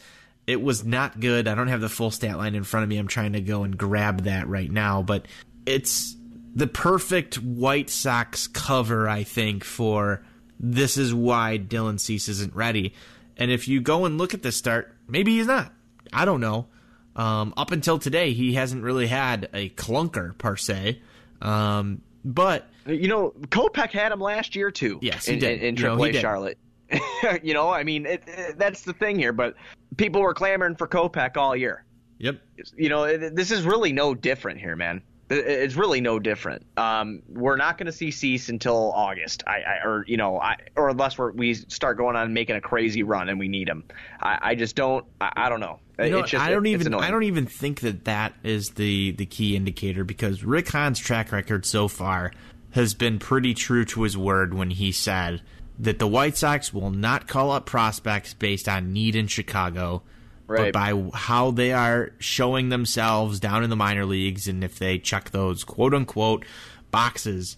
It 0.47 0.62
was 0.62 0.84
not 0.84 1.19
good. 1.19 1.47
I 1.47 1.56
don't 1.56 1.67
have 1.67 1.82
the 1.82 1.89
full 1.89 2.12
stat 2.12 2.38
line 2.38 2.56
in 2.56 2.63
front 2.63 2.84
of 2.84 2.89
me. 2.89 2.97
I'm 2.97 3.08
trying 3.08 3.34
to 3.34 3.41
go 3.41 3.63
and 3.63 3.78
grab 3.78 4.23
that 4.23 4.47
right 4.47 4.71
now, 4.71 5.02
but 5.02 5.28
it's 5.65 6.15
the 6.56 6.67
perfect 6.67 7.36
White 7.36 7.89
Sox 7.89 8.47
cover, 8.47 9.08
I 9.08 9.23
think, 9.23 9.63
for 9.63 10.23
this 10.60 10.97
is 10.97 11.13
why 11.13 11.58
Dylan 11.58 11.99
Cease 11.99 12.28
isn't 12.28 12.56
ready. 12.56 12.93
And 13.38 13.52
if 13.52 13.67
you 13.67 13.80
go 13.80 14.06
and 14.06 14.17
look 14.17 14.34
at 14.34 14.41
the 14.41 14.52
start, 14.52 14.95
maybe 15.08 15.38
he's 15.38 15.47
not. 15.47 15.71
I 16.12 16.25
don't 16.25 16.41
know. 16.41 16.67
Um, 17.15 17.54
up 17.56 17.71
until 17.71 17.99
today, 17.99 18.34
he 18.34 18.54
hasn't 18.54 18.84
really 18.84 19.08
had 19.08 19.49
a 19.54 19.69
clunker 19.69 20.38
per 20.38 20.56
se. 20.56 21.02
Um, 21.41 22.02
but 22.25 22.67
You 22.89 23.08
know, 23.08 23.34
Kopech 23.47 23.91
had 23.91 24.12
him 24.12 24.19
last 24.19 24.56
year 24.56 24.71
too. 24.71 24.99
Yes, 25.02 25.25
he 25.25 25.34
in, 25.34 25.39
did. 25.39 25.60
in, 25.62 25.65
in 25.69 25.75
You 25.78 25.84
know, 25.84 25.97
AAA. 25.97 26.19
Charlotte. 26.19 26.58
you 27.43 27.54
know, 27.54 27.69
I 27.69 27.84
mean, 27.84 28.06
it, 28.06 28.23
it, 28.28 28.58
that's 28.58 28.82
the 28.84 28.93
thing 28.93 29.17
here. 29.19 29.32
But 29.34 29.56
people 29.97 30.21
were 30.21 30.34
clamoring 30.34 30.75
for 30.75 30.88
Kopech 30.88 31.38
all 31.38 31.56
year. 31.56 31.84
yep, 32.17 32.38
You 32.75 32.89
know, 32.89 33.04
it, 33.04 33.36
this 33.36 33.52
is 33.52 33.63
really 33.63 33.93
no 33.93 34.15
different 34.15 34.60
here, 34.60 34.75
man. 34.75 35.02
It- 35.30 35.45
It's 35.45 35.75
really 35.75 36.02
no 36.02 36.17
different. 36.17 36.65
Um, 36.78 37.21
we're 37.30 37.58
not 37.58 37.78
going 37.78 37.86
to 37.86 37.91
see 37.91 38.10
Cease 38.10 38.49
until 38.49 38.91
August, 38.93 39.43
I, 39.45 39.58
I 39.62 39.86
or 39.88 40.04
you 40.08 40.17
know, 40.17 40.39
I, 40.39 40.56
or 40.75 40.89
unless 40.89 41.19
we're, 41.19 41.32
we 41.32 41.54
start 41.54 41.97
going 41.97 42.15
on 42.15 42.23
and 42.25 42.34
making 42.34 42.56
a 42.56 42.62
crazy 42.62 43.04
run 43.04 43.30
and 43.30 43.38
we 43.38 43.47
need 43.47 43.69
him. 43.69 43.84
I, 44.19 44.39
I 44.41 44.56
just 44.56 44.75
don't. 44.75 45.06
I, 45.21 45.32
I 45.36 45.49
don't 45.49 45.60
know. 45.60 45.80
You 45.99 46.10
know, 46.10 46.21
just, 46.23 46.43
I 46.43 46.49
don't 46.49 46.65
even. 46.65 46.93
I 46.95 47.12
don't 47.12 47.23
even 47.23 47.45
think 47.45 47.82
that 47.82 48.06
that 48.06 48.34
is 48.41 48.71
the 48.71 49.12
the 49.12 49.25
key 49.28 49.56
indicator 49.56 50.04
because 50.04 50.43
Rick 50.43 50.69
Hahn's 50.69 50.97
track 50.97 51.32
record 51.32 51.65
so 51.65 51.88
far 51.88 52.32
has 52.71 52.93
been 52.93 53.19
pretty 53.19 53.53
true 53.53 53.86
to 53.86 54.03
his 54.03 54.17
word 54.17 54.53
when 54.53 54.69
he 54.71 54.91
said 54.91 55.41
that 55.79 55.99
the 55.99 56.08
White 56.08 56.38
Sox 56.38 56.73
will 56.73 56.91
not 56.91 57.27
call 57.27 57.51
up 57.51 57.65
prospects 57.65 58.34
based 58.34 58.67
on 58.67 58.93
need 58.93 59.15
in 59.15 59.27
Chicago, 59.27 60.03
Right. 60.47 60.73
but 60.73 60.73
by 60.73 61.10
how 61.17 61.51
they 61.51 61.71
are 61.73 62.12
showing 62.19 62.69
themselves 62.69 63.39
down 63.39 63.63
in 63.63 63.69
the 63.69 63.75
minor 63.75 64.05
leagues 64.05 64.47
and 64.47 64.63
if 64.63 64.79
they 64.79 64.97
check 64.97 65.29
those 65.29 65.63
quote 65.63 65.93
unquote 65.93 66.43
boxes 66.91 67.55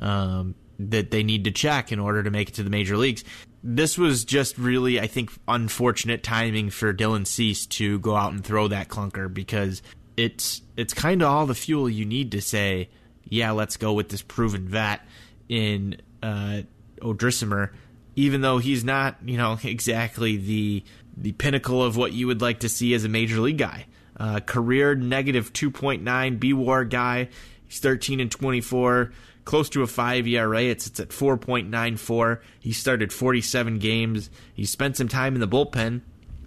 um, 0.00 0.54
that 0.78 1.10
they 1.12 1.22
need 1.22 1.44
to 1.44 1.50
check 1.52 1.92
in 1.92 1.98
order 2.00 2.22
to 2.22 2.30
make 2.30 2.48
it 2.48 2.54
to 2.56 2.62
the 2.62 2.70
major 2.70 2.96
leagues. 2.96 3.22
This 3.62 3.96
was 3.96 4.24
just 4.24 4.58
really, 4.58 4.98
I 4.98 5.06
think, 5.06 5.30
unfortunate 5.46 6.24
timing 6.24 6.70
for 6.70 6.92
Dylan 6.92 7.26
Cease 7.26 7.64
to 7.66 8.00
go 8.00 8.16
out 8.16 8.32
and 8.32 8.44
throw 8.44 8.66
that 8.68 8.88
clunker 8.88 9.32
because 9.32 9.82
it's 10.16 10.62
it's 10.76 10.92
kind 10.92 11.22
of 11.22 11.28
all 11.28 11.46
the 11.46 11.54
fuel 11.54 11.88
you 11.88 12.04
need 12.04 12.32
to 12.32 12.40
say, 12.40 12.90
yeah, 13.28 13.52
let's 13.52 13.76
go 13.76 13.92
with 13.92 14.08
this 14.08 14.22
proven 14.22 14.68
vet 14.68 15.06
in 15.48 15.96
uh, 16.22 16.62
Odrisamer, 17.00 17.70
even 18.16 18.40
though 18.40 18.58
he's 18.58 18.84
not, 18.84 19.16
you 19.24 19.36
know, 19.36 19.58
exactly 19.64 20.36
the 20.36 20.84
the 21.14 21.32
pinnacle 21.32 21.82
of 21.82 21.96
what 21.96 22.12
you 22.12 22.26
would 22.26 22.40
like 22.40 22.60
to 22.60 22.68
see 22.68 22.94
as 22.94 23.04
a 23.04 23.08
major 23.08 23.38
league 23.40 23.58
guy. 23.58 23.86
Uh, 24.16 24.40
career 24.40 24.94
negative 24.94 25.52
2.9 25.52 26.40
B 26.40 26.52
WAR 26.52 26.84
guy. 26.84 27.28
He's 27.66 27.80
13 27.80 28.20
and 28.20 28.30
24, 28.30 29.12
close 29.44 29.68
to 29.70 29.82
a 29.82 29.86
5 29.86 30.26
ERA. 30.26 30.62
It's, 30.62 30.86
it's 30.86 31.00
at 31.00 31.08
4.94. 31.08 32.40
He 32.60 32.72
started 32.72 33.12
47 33.12 33.78
games. 33.78 34.30
He 34.54 34.64
spent 34.64 34.96
some 34.96 35.08
time 35.08 35.34
in 35.34 35.40
the 35.40 35.48
bullpen. 35.48 36.02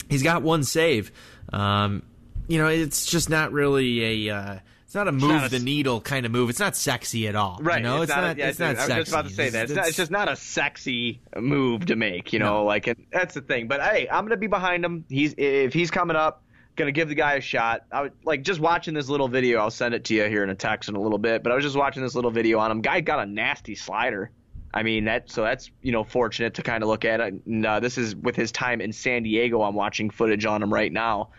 He's 0.09 0.23
got 0.23 0.41
one 0.43 0.63
save. 0.63 1.11
Um, 1.51 2.03
you 2.47 2.59
know, 2.59 2.67
it's 2.67 3.05
just 3.05 3.29
not 3.29 3.51
really 3.51 4.29
a. 4.29 4.35
Uh, 4.35 4.59
it's 4.95 5.05
not 5.05 5.07
a 5.09 5.11
move 5.11 5.41
not 5.41 5.51
the 5.51 5.59
needle 5.59 5.99
kind 5.99 6.25
of 6.25 6.31
move. 6.31 6.49
It's 6.49 6.59
not 6.59 6.75
sexy 6.75 7.27
at 7.27 7.35
all. 7.35 7.59
Right. 7.61 7.79
You 7.79 7.83
know, 7.83 8.01
it's, 8.01 8.09
not. 8.09 8.37
yeah, 8.37 8.47
it's 8.47 8.59
not 8.59 8.77
Sexy. 8.77 8.93
I 8.93 8.97
was 8.99 9.05
just 9.07 9.11
about 9.11 9.27
to 9.27 9.33
say 9.33 9.49
that. 9.49 9.63
It's, 9.63 9.71
not, 9.73 9.77
It's- 9.79 9.87
it's 9.89 9.97
just 9.97 10.11
not 10.11 10.29
a 10.29 10.35
sexy 10.37 11.21
move 11.37 11.87
to 11.87 11.97
make. 11.97 12.31
You 12.31 12.39
know, 12.39 12.59
No. 12.59 12.63
like 12.63 12.87
it, 12.87 12.97
that's 13.11 13.33
the 13.33 13.41
thing. 13.41 13.67
But 13.67 13.81
hey, 13.81 14.07
I'm 14.09 14.23
gonna 14.23 14.37
be 14.37 14.47
behind 14.47 14.85
him. 14.85 15.03
He's 15.09 15.35
if 15.37 15.73
he's 15.73 15.91
coming 15.91 16.15
up, 16.15 16.43
gonna 16.77 16.93
give 16.93 17.09
the 17.09 17.15
guy 17.15 17.33
a 17.33 17.41
shot. 17.41 17.83
I 17.91 18.03
would 18.03 18.13
like 18.23 18.43
just 18.43 18.61
watching 18.61 18.93
this 18.93 19.09
little 19.09 19.27
video. 19.27 19.59
I'll 19.59 19.69
send 19.69 19.93
it 19.93 20.05
to 20.05 20.13
you 20.15 20.23
here 20.25 20.43
in 20.45 20.49
a 20.49 20.55
text 20.55 20.87
in 20.87 20.95
a 20.95 21.01
little 21.01 21.17
bit. 21.17 21.43
But 21.43 21.51
I 21.51 21.55
was 21.55 21.65
just 21.65 21.75
watching 21.75 22.01
this 22.01 22.15
little 22.15 22.31
video 22.31 22.59
on 22.59 22.71
him. 22.71 22.81
Guy 22.81 23.01
got 23.01 23.19
a 23.19 23.25
nasty 23.25 23.75
slider. 23.75 24.31
I 24.73 24.83
mean 24.83 25.05
that 25.05 25.29
so 25.29 25.41
that's 25.43 25.71
you 25.81 25.91
know 25.91 26.05
fortunate 26.05 26.53
to 26.53 26.63
kind 26.63 26.83
of 26.83 26.89
look 26.89 27.03
at 27.03 27.19
it. 27.19 27.33
And, 27.45 27.65
uh, 27.65 27.81
this 27.81 27.97
is 27.97 28.15
with 28.15 28.37
his 28.37 28.51
time 28.53 28.79
in 28.79 28.93
San 28.93 29.23
Diego. 29.23 29.61
I'm 29.61 29.75
watching 29.75 30.09
footage 30.09 30.45
on 30.45 30.63
him 30.63 30.73
right 30.73 30.91
now. 30.91 31.31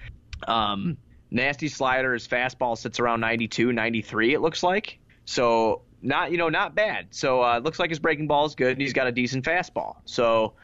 Um, 0.46 0.98
nasty 1.30 1.68
slider. 1.68 2.12
His 2.12 2.26
fastball 2.26 2.76
sits 2.76 3.00
around 3.00 3.20
92, 3.20 3.72
93. 3.72 4.34
It 4.34 4.40
looks 4.40 4.62
like. 4.62 4.98
So 5.24 5.82
not 6.02 6.30
you 6.30 6.38
know 6.38 6.48
not 6.48 6.74
bad. 6.74 7.08
So 7.10 7.42
uh, 7.42 7.60
looks 7.62 7.78
like 7.78 7.90
his 7.90 7.98
breaking 7.98 8.26
ball 8.26 8.46
is 8.46 8.54
good, 8.54 8.72
and 8.72 8.80
he's 8.80 8.92
got 8.92 9.06
a 9.06 9.12
decent 9.12 9.44
fastball. 9.44 9.96
So 10.04 10.54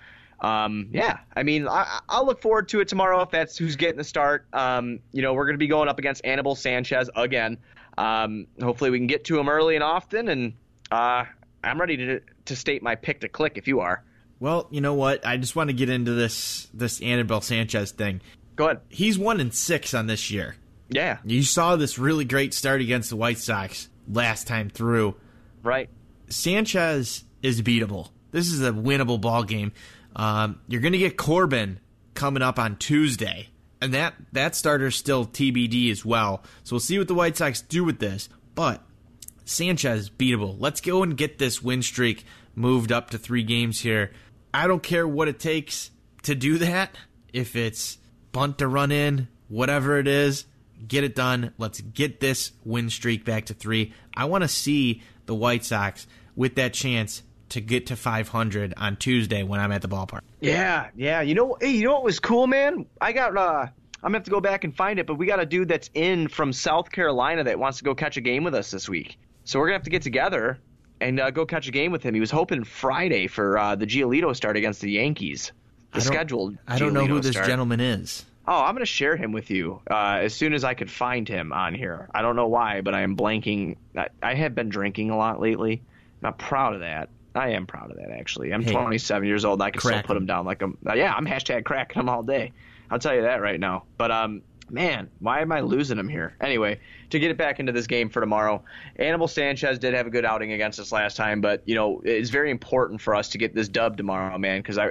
um, 0.41 0.89
yeah, 0.93 1.19
I 1.35 1.43
mean 1.43 1.69
I, 1.69 2.01
I'll 2.09 2.27
look 2.27 2.41
forward 2.41 2.69
to 2.71 2.81
it 2.81 2.89
tomorrow 2.89 3.21
if 3.23 3.31
that's 3.31 3.57
who's 3.57 3.77
getting 3.77 3.99
the 3.99 4.05
start. 4.05 4.47
Um, 4.53 5.01
you 5.13 5.23
know 5.23 5.35
we're 5.35 5.47
going 5.47 5.55
to 5.55 5.59
be 5.59 5.69
going 5.69 5.89
up 5.89 5.99
against 5.99 6.25
Anibal 6.25 6.55
Sanchez 6.55 7.11
again. 7.17 7.59
Um, 7.99 8.47
hopefully 8.61 8.91
we 8.91 8.99
can 8.99 9.07
get 9.07 9.25
to 9.25 9.39
him 9.39 9.49
early 9.49 9.75
and 9.75 9.85
often, 9.85 10.29
and 10.29 10.55
uh, 10.91 11.25
I'm 11.63 11.81
ready 11.81 11.97
to 11.97 12.21
to 12.47 12.57
state 12.57 12.83
my 12.83 12.95
pick 12.95 13.21
to 13.21 13.29
click 13.29 13.57
if 13.57 13.69
you 13.69 13.81
are. 13.81 14.03
Well, 14.41 14.67
you 14.71 14.81
know 14.81 14.95
what? 14.95 15.25
I 15.25 15.37
just 15.37 15.55
want 15.55 15.71
to 15.71 15.75
get 15.75 15.89
into 15.89 16.13
this 16.13 16.69
this 16.75 17.01
Anibal 17.01 17.41
Sanchez 17.41 17.93
thing. 17.93 18.21
Go 18.57 18.67
ahead. 18.67 18.81
He's 18.89 19.19
one 19.19 19.41
in 19.41 19.51
six 19.51 19.95
on 19.95 20.07
this 20.07 20.31
year. 20.31 20.57
Yeah. 20.89 21.19
You 21.25 21.43
saw 21.43 21.77
this 21.77 21.99
really 21.99 22.25
great 22.25 22.55
start 22.55 22.81
against 22.81 23.11
the 23.11 23.17
White 23.17 23.39
Sox 23.39 23.89
last 24.09 24.47
time 24.47 24.69
through. 24.69 25.17
Right. 25.63 25.89
Sanchez 26.29 27.25
is 27.43 27.63
beatable. 27.63 28.11
This 28.31 28.49
is 28.49 28.63
a 28.63 28.73
winnable 28.73 29.21
ball 29.21 29.45
game. 29.45 29.73
Um, 30.17 30.61
you're 30.69 30.81
going 30.81 30.93
to 30.93 30.99
get 30.99 31.17
Corbin 31.17 31.81
coming 32.15 32.43
up 32.43 32.59
on 32.59 32.77
Tuesday, 32.77 33.49
and 33.81 33.95
that 33.95 34.15
that 34.33 34.55
starter's 34.55 34.97
still 34.97 35.27
TBD 35.27 35.91
as 35.91 36.05
well. 36.05 36.43
So 36.65 36.75
we'll 36.75 36.81
see 36.81 36.99
what 36.99 37.09
the 37.09 37.15
White 37.15 37.37
Sox 37.37 37.61
do 37.63 37.85
with 37.85 37.99
this. 37.99 38.29
But 38.55 38.83
Sanchez 39.45 40.01
is 40.01 40.11
beatable. 40.11 40.57
Let's 40.59 40.81
go 40.81 41.03
and 41.03 41.17
get 41.17 41.39
this 41.39 41.63
win 41.63 41.83
streak 41.83 42.25
moved 42.55 42.93
up 42.93 43.11
to 43.11 43.19
three 43.19 43.43
games 43.43 43.81
here. 43.81 44.13
I 44.53 44.67
don't 44.67 44.83
care 44.83 45.09
what 45.09 45.29
it 45.29 45.39
takes 45.39 45.91
to 46.25 46.35
do 46.35 46.59
that. 46.59 46.95
If 47.33 47.57
it's 47.57 47.97
bunt 48.33 48.59
to 48.59 48.69
run 48.69 48.91
in, 48.91 49.29
whatever 49.49 49.99
it 49.99 50.09
is, 50.09 50.47
get 50.87 51.05
it 51.05 51.15
done. 51.15 51.53
Let's 51.59 51.81
get 51.81 52.21
this 52.21 52.53
win 52.65 52.91
streak 52.91 53.25
back 53.25 53.47
to 53.47 53.55
three. 53.55 53.93
I 54.17 54.25
want 54.25 54.43
to 54.43 54.49
see 54.49 55.03
the 55.27 55.35
White 55.35 55.65
Sox 55.65 56.07
with 56.35 56.57
that 56.57 56.73
chance 56.73 57.23
to 57.51 57.61
get 57.61 57.87
to 57.87 57.97
500 57.97 58.75
on 58.77 58.97
Tuesday 58.97 59.43
when 59.43 59.61
I'm 59.61 59.73
at 59.73 59.83
the 59.83 59.89
ballpark. 59.89 60.21
Yeah, 60.41 60.89
yeah. 60.97 61.21
You 61.21 61.35
know, 61.35 61.57
hey, 61.61 61.71
you 61.71 61.85
know 61.85 61.93
what 61.93 62.05
was 62.05 62.19
cool, 62.19 62.47
man? 62.47 62.87
I 63.01 63.13
got. 63.13 63.37
uh 63.37 63.67
I'm 64.05 64.09
gonna 64.09 64.19
have 64.19 64.25
to 64.25 64.33
go 64.33 64.41
back 64.41 64.65
and 64.65 64.75
find 64.75 64.99
it, 64.99 65.07
but 65.07 65.15
we 65.15 65.27
got 65.27 65.39
a 65.39 65.47
dude 65.47 65.69
that's 65.69 65.89
in 65.95 66.27
from 66.27 66.53
South 66.53 66.91
Carolina 66.91 67.45
that 67.45 67.61
wants 67.61 67.79
to 67.79 67.85
go 67.85 67.95
catch 67.95 68.17
a 68.17 68.21
game 68.21 68.43
with 68.43 68.53
us 68.53 68.73
this 68.73 68.89
week. 68.89 69.17
So 69.45 69.61
we're 69.61 69.67
gonna 69.67 69.77
have 69.77 69.85
to 69.85 69.91
get 69.91 70.03
together 70.03 70.59
and 71.01 71.21
uh, 71.21 71.31
go 71.31 71.47
catch 71.47 71.69
a 71.69 71.71
game 71.71 71.93
with 71.93 72.03
him. 72.03 72.13
He 72.13 72.19
was 72.19 72.31
hoping 72.31 72.65
Friday 72.65 73.29
for 73.29 73.57
uh, 73.59 73.77
the 73.77 73.87
Giolito 73.87 74.35
start 74.35 74.57
against 74.57 74.81
the 74.81 74.91
Yankees. 74.91 75.53
The 75.93 75.99
I 75.99 76.01
don't- 76.01 76.13
scheduled. 76.13 76.59
I 76.67 76.79
don't 76.79 76.93
know 76.95 77.07
who 77.07 77.21
this 77.21 77.33
start. 77.33 77.47
gentleman 77.47 77.81
is. 77.81 78.25
Oh, 78.49 78.61
I'm 78.65 78.75
going 78.75 78.81
to 78.83 78.87
share 78.87 79.15
him 79.17 79.31
with 79.31 79.51
you 79.51 79.81
uh, 79.89 80.19
as 80.21 80.35
soon 80.35 80.53
as 80.53 80.65
I 80.65 80.75
could 80.75 80.91
find 80.91 81.29
him 81.29 81.53
on 81.53 81.75
here. 81.75 82.09
I 82.13 82.23
don't 82.23 82.35
know 82.35 82.49
why, 82.49 82.81
but 82.81 82.93
I 82.93 83.03
am 83.03 83.17
blanking. 83.17 83.77
I, 83.97 84.09
I 84.21 84.35
have 84.35 84.53
been 84.55 84.69
drinking 84.69 85.11
a 85.11 85.17
lot 85.17 85.41
lately. 85.41 85.81
Not 86.23 86.39
proud 86.39 86.75
of 86.75 86.81
that. 86.81 87.09
I 87.37 87.51
am 87.51 87.67
proud 87.67 87.93
of 87.93 87.99
that, 87.99 88.11
actually. 88.11 88.53
I'm 88.53 88.63
Hey, 88.63 88.73
27 88.73 89.29
years 89.29 89.45
old, 89.45 89.61
and 89.61 89.67
I 89.67 89.71
can 89.71 89.81
still 89.81 90.03
put 90.03 90.17
him. 90.17 90.25
him 90.25 90.27
down 90.27 90.45
like 90.45 90.61
I'm. 90.61 90.77
uh, 90.87 90.95
Yeah, 90.95 91.15
I'm 91.17 91.25
hashtag 91.25 91.65
cracking 91.65 92.01
him 92.01 92.09
all 92.09 92.23
day. 92.25 92.53
I'll 92.91 92.99
tell 92.99 93.15
you 93.15 93.23
that 93.23 93.41
right 93.41 93.59
now. 93.61 93.85
But 93.97 94.11
um, 94.11 94.43
man, 94.71 95.09
why 95.21 95.41
am 95.41 95.53
I 95.53 95.61
losing 95.61 95.97
him 95.97 96.09
here? 96.09 96.35
Anyway, 96.41 96.81
to 97.11 97.19
get 97.21 97.31
it 97.31 97.39
back 97.39 97.61
into 97.61 97.71
this 97.73 97.87
game 97.87 98.11
for 98.11 98.21
tomorrow, 98.21 98.63
Anibal 98.97 99.29
Sanchez 99.29 99.79
did 99.79 99.95
have 99.95 100.07
a 100.09 100.11
good 100.11 100.25
outing 100.25 100.51
against 100.53 100.81
us 100.81 100.91
last 100.93 101.17
time, 101.17 101.41
but 101.41 101.63
you 101.65 101.75
know 101.77 102.03
it's 102.05 102.29
very 102.31 102.51
important 102.51 103.01
for 103.01 103.15
us 103.15 103.29
to 103.31 103.39
get 103.39 103.55
this 103.55 103.69
dub 103.69 103.97
tomorrow, 103.97 104.37
man, 104.37 104.61
because 104.61 104.77
I, 104.79 104.91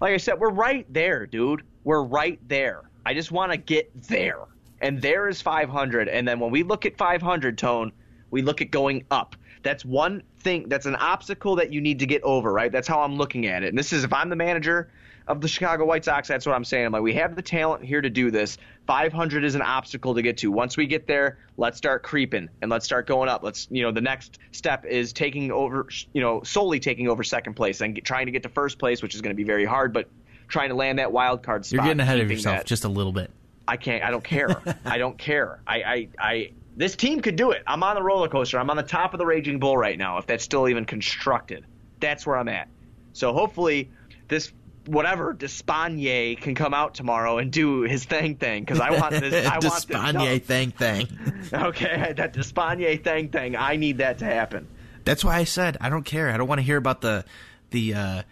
like 0.00 0.12
I 0.12 0.16
said, 0.16 0.38
we're 0.38 0.50
right 0.50 0.86
there, 0.92 1.26
dude. 1.26 1.62
We're 1.84 2.02
right 2.02 2.38
there. 2.48 2.82
I 3.04 3.14
just 3.14 3.30
want 3.30 3.52
to 3.52 3.58
get 3.58 3.90
there, 4.08 4.40
and 4.80 5.00
there 5.00 5.28
is 5.28 5.40
500, 5.40 6.08
and 6.08 6.26
then 6.26 6.40
when 6.40 6.50
we 6.50 6.62
look 6.62 6.86
at 6.86 6.96
500, 6.96 7.56
tone, 7.56 7.92
we 8.30 8.42
look 8.42 8.60
at 8.60 8.70
going 8.70 9.04
up. 9.10 9.36
That's 9.62 9.84
one 9.84 10.22
thing. 10.40 10.68
That's 10.68 10.86
an 10.86 10.96
obstacle 10.96 11.56
that 11.56 11.72
you 11.72 11.80
need 11.80 11.98
to 12.00 12.06
get 12.06 12.22
over, 12.22 12.52
right? 12.52 12.70
That's 12.70 12.86
how 12.86 13.00
I'm 13.00 13.16
looking 13.16 13.46
at 13.46 13.62
it. 13.62 13.68
And 13.68 13.78
this 13.78 13.92
is 13.92 14.04
if 14.04 14.12
I'm 14.12 14.28
the 14.28 14.36
manager 14.36 14.90
of 15.26 15.40
the 15.40 15.48
Chicago 15.48 15.84
White 15.84 16.04
Sox, 16.04 16.28
that's 16.28 16.46
what 16.46 16.54
I'm 16.54 16.64
saying. 16.64 16.86
I'm 16.86 16.92
like, 16.92 17.02
we 17.02 17.14
have 17.14 17.34
the 17.34 17.42
talent 17.42 17.84
here 17.84 18.00
to 18.00 18.08
do 18.08 18.30
this. 18.30 18.58
500 18.86 19.42
is 19.42 19.56
an 19.56 19.62
obstacle 19.62 20.14
to 20.14 20.22
get 20.22 20.36
to. 20.38 20.52
Once 20.52 20.76
we 20.76 20.86
get 20.86 21.08
there, 21.08 21.38
let's 21.56 21.76
start 21.76 22.04
creeping 22.04 22.48
and 22.62 22.70
let's 22.70 22.84
start 22.84 23.08
going 23.08 23.28
up. 23.28 23.42
Let's, 23.42 23.66
you 23.70 23.82
know, 23.82 23.90
the 23.90 24.00
next 24.00 24.38
step 24.52 24.84
is 24.84 25.12
taking 25.12 25.50
over, 25.50 25.88
you 26.12 26.20
know, 26.20 26.42
solely 26.44 26.78
taking 26.78 27.08
over 27.08 27.24
second 27.24 27.54
place 27.54 27.80
and 27.80 27.96
get, 27.96 28.04
trying 28.04 28.26
to 28.26 28.32
get 28.32 28.44
to 28.44 28.48
first 28.48 28.78
place, 28.78 29.02
which 29.02 29.16
is 29.16 29.20
going 29.20 29.34
to 29.34 29.36
be 29.36 29.42
very 29.44 29.64
hard, 29.64 29.92
but 29.92 30.08
trying 30.46 30.68
to 30.68 30.76
land 30.76 31.00
that 31.00 31.10
wild 31.10 31.42
card 31.42 31.66
spot. 31.66 31.74
You're 31.74 31.84
getting 31.86 32.00
ahead 32.00 32.20
of 32.20 32.30
yourself 32.30 32.58
that- 32.58 32.66
just 32.66 32.84
a 32.84 32.88
little 32.88 33.12
bit. 33.12 33.30
I 33.68 33.76
can't. 33.76 34.04
I 34.04 34.12
don't 34.12 34.22
care. 34.22 34.62
I 34.84 34.98
don't 34.98 35.18
care. 35.18 35.58
I, 35.66 35.82
I, 35.82 36.08
I. 36.20 36.50
This 36.76 36.94
team 36.94 37.20
could 37.20 37.36
do 37.36 37.52
it. 37.52 37.62
I'm 37.66 37.82
on 37.82 37.96
the 37.96 38.02
roller 38.02 38.28
coaster. 38.28 38.58
I'm 38.58 38.68
on 38.68 38.76
the 38.76 38.82
top 38.82 39.14
of 39.14 39.18
the 39.18 39.26
raging 39.26 39.58
bull 39.58 39.76
right 39.76 39.96
now. 39.98 40.18
If 40.18 40.26
that's 40.26 40.44
still 40.44 40.68
even 40.68 40.84
constructed, 40.84 41.64
that's 42.00 42.26
where 42.26 42.36
I'm 42.36 42.48
at. 42.48 42.68
So 43.14 43.32
hopefully, 43.32 43.90
this 44.28 44.52
whatever 44.84 45.34
Despaigne 45.34 46.36
can 46.40 46.54
come 46.54 46.74
out 46.74 46.94
tomorrow 46.94 47.38
and 47.38 47.50
do 47.50 47.82
his 47.82 48.04
thing 48.04 48.36
thing 48.36 48.62
because 48.62 48.78
I 48.80 48.90
want 48.90 49.12
this. 49.12 49.46
I 49.46 49.58
want 49.62 49.88
this. 49.88 50.42
Thing 50.46 50.70
thing. 50.70 51.08
Okay, 51.52 52.12
that 52.16 52.32
Despaigne 52.32 53.02
thing 53.02 53.28
thing. 53.28 53.56
I 53.56 53.76
need 53.76 53.98
that 53.98 54.18
to 54.18 54.24
happen. 54.24 54.66
That's 55.04 55.24
why 55.24 55.36
I 55.36 55.44
said 55.44 55.76
I 55.80 55.88
don't 55.88 56.04
care. 56.04 56.30
I 56.30 56.36
don't 56.36 56.48
want 56.48 56.58
to 56.58 56.64
hear 56.64 56.76
about 56.76 57.00
the 57.00 57.24
the 57.70 57.94
uh, 57.94 58.22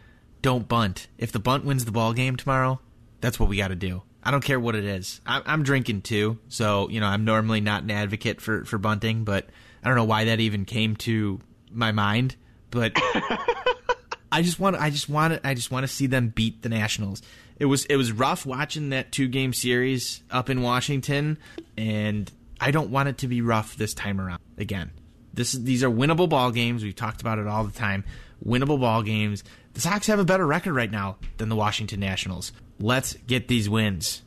don't 0.42 0.68
bunt. 0.68 1.06
If 1.16 1.32
the 1.32 1.38
bunt 1.38 1.64
wins 1.64 1.84
the 1.84 1.92
ball 1.92 2.12
game 2.12 2.36
tomorrow, 2.36 2.80
that's 3.20 3.38
what 3.40 3.48
we 3.48 3.56
got 3.56 3.68
to 3.68 3.76
do. 3.76 4.02
I 4.24 4.30
don't 4.30 4.42
care 4.42 4.58
what 4.58 4.74
it 4.74 4.84
is. 4.84 5.20
I'm, 5.26 5.42
I'm 5.44 5.62
drinking 5.62 6.02
too, 6.02 6.38
so 6.48 6.88
you 6.88 7.00
know 7.00 7.06
I'm 7.06 7.24
normally 7.24 7.60
not 7.60 7.82
an 7.82 7.90
advocate 7.90 8.40
for 8.40 8.64
for 8.64 8.78
bunting, 8.78 9.24
but 9.24 9.48
I 9.82 9.88
don't 9.88 9.96
know 9.96 10.04
why 10.04 10.24
that 10.24 10.40
even 10.40 10.64
came 10.64 10.96
to 10.96 11.40
my 11.70 11.92
mind. 11.92 12.36
But 12.70 12.92
I 14.32 14.42
just 14.42 14.58
want 14.58 14.76
I 14.76 14.90
just 14.90 15.08
want 15.08 15.40
I 15.44 15.54
just 15.54 15.70
want 15.70 15.84
to 15.84 15.88
see 15.88 16.06
them 16.06 16.28
beat 16.28 16.62
the 16.62 16.68
Nationals. 16.68 17.22
It 17.58 17.66
was 17.66 17.84
it 17.84 17.96
was 17.96 18.12
rough 18.12 18.46
watching 18.46 18.90
that 18.90 19.12
two 19.12 19.28
game 19.28 19.52
series 19.52 20.22
up 20.30 20.48
in 20.48 20.62
Washington, 20.62 21.38
and 21.76 22.30
I 22.60 22.70
don't 22.70 22.90
want 22.90 23.10
it 23.10 23.18
to 23.18 23.28
be 23.28 23.42
rough 23.42 23.76
this 23.76 23.94
time 23.94 24.20
around 24.20 24.40
again. 24.56 24.90
This 25.34 25.54
is, 25.54 25.64
these 25.64 25.82
are 25.82 25.90
winnable 25.90 26.28
ball 26.28 26.50
games. 26.50 26.82
We've 26.82 26.94
talked 26.94 27.20
about 27.20 27.38
it 27.38 27.46
all 27.46 27.64
the 27.64 27.72
time. 27.72 28.04
Winnable 28.44 28.80
ball 28.80 29.02
games. 29.02 29.42
The 29.74 29.80
Sox 29.80 30.06
have 30.06 30.18
a 30.18 30.24
better 30.24 30.46
record 30.46 30.74
right 30.74 30.90
now 30.90 31.16
than 31.38 31.48
the 31.48 31.56
Washington 31.56 32.00
Nationals. 32.00 32.52
Let's 32.78 33.14
get 33.26 33.48
these 33.48 33.68
wins. 33.68 34.22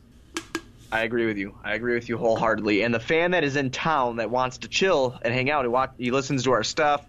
I 0.91 1.01
agree 1.01 1.25
with 1.25 1.37
you. 1.37 1.55
I 1.63 1.73
agree 1.73 1.95
with 1.95 2.07
you 2.09 2.17
wholeheartedly. 2.17 2.81
And 2.83 2.93
the 2.93 2.99
fan 2.99 3.31
that 3.31 3.43
is 3.43 3.55
in 3.55 3.71
town 3.71 4.17
that 4.17 4.29
wants 4.29 4.59
to 4.59 4.67
chill 4.67 5.17
and 5.21 5.33
hang 5.33 5.49
out, 5.49 5.63
he, 5.65 5.69
watch, 5.69 5.91
he 5.97 6.11
listens 6.11 6.43
to 6.43 6.51
our 6.51 6.63
stuff, 6.63 7.05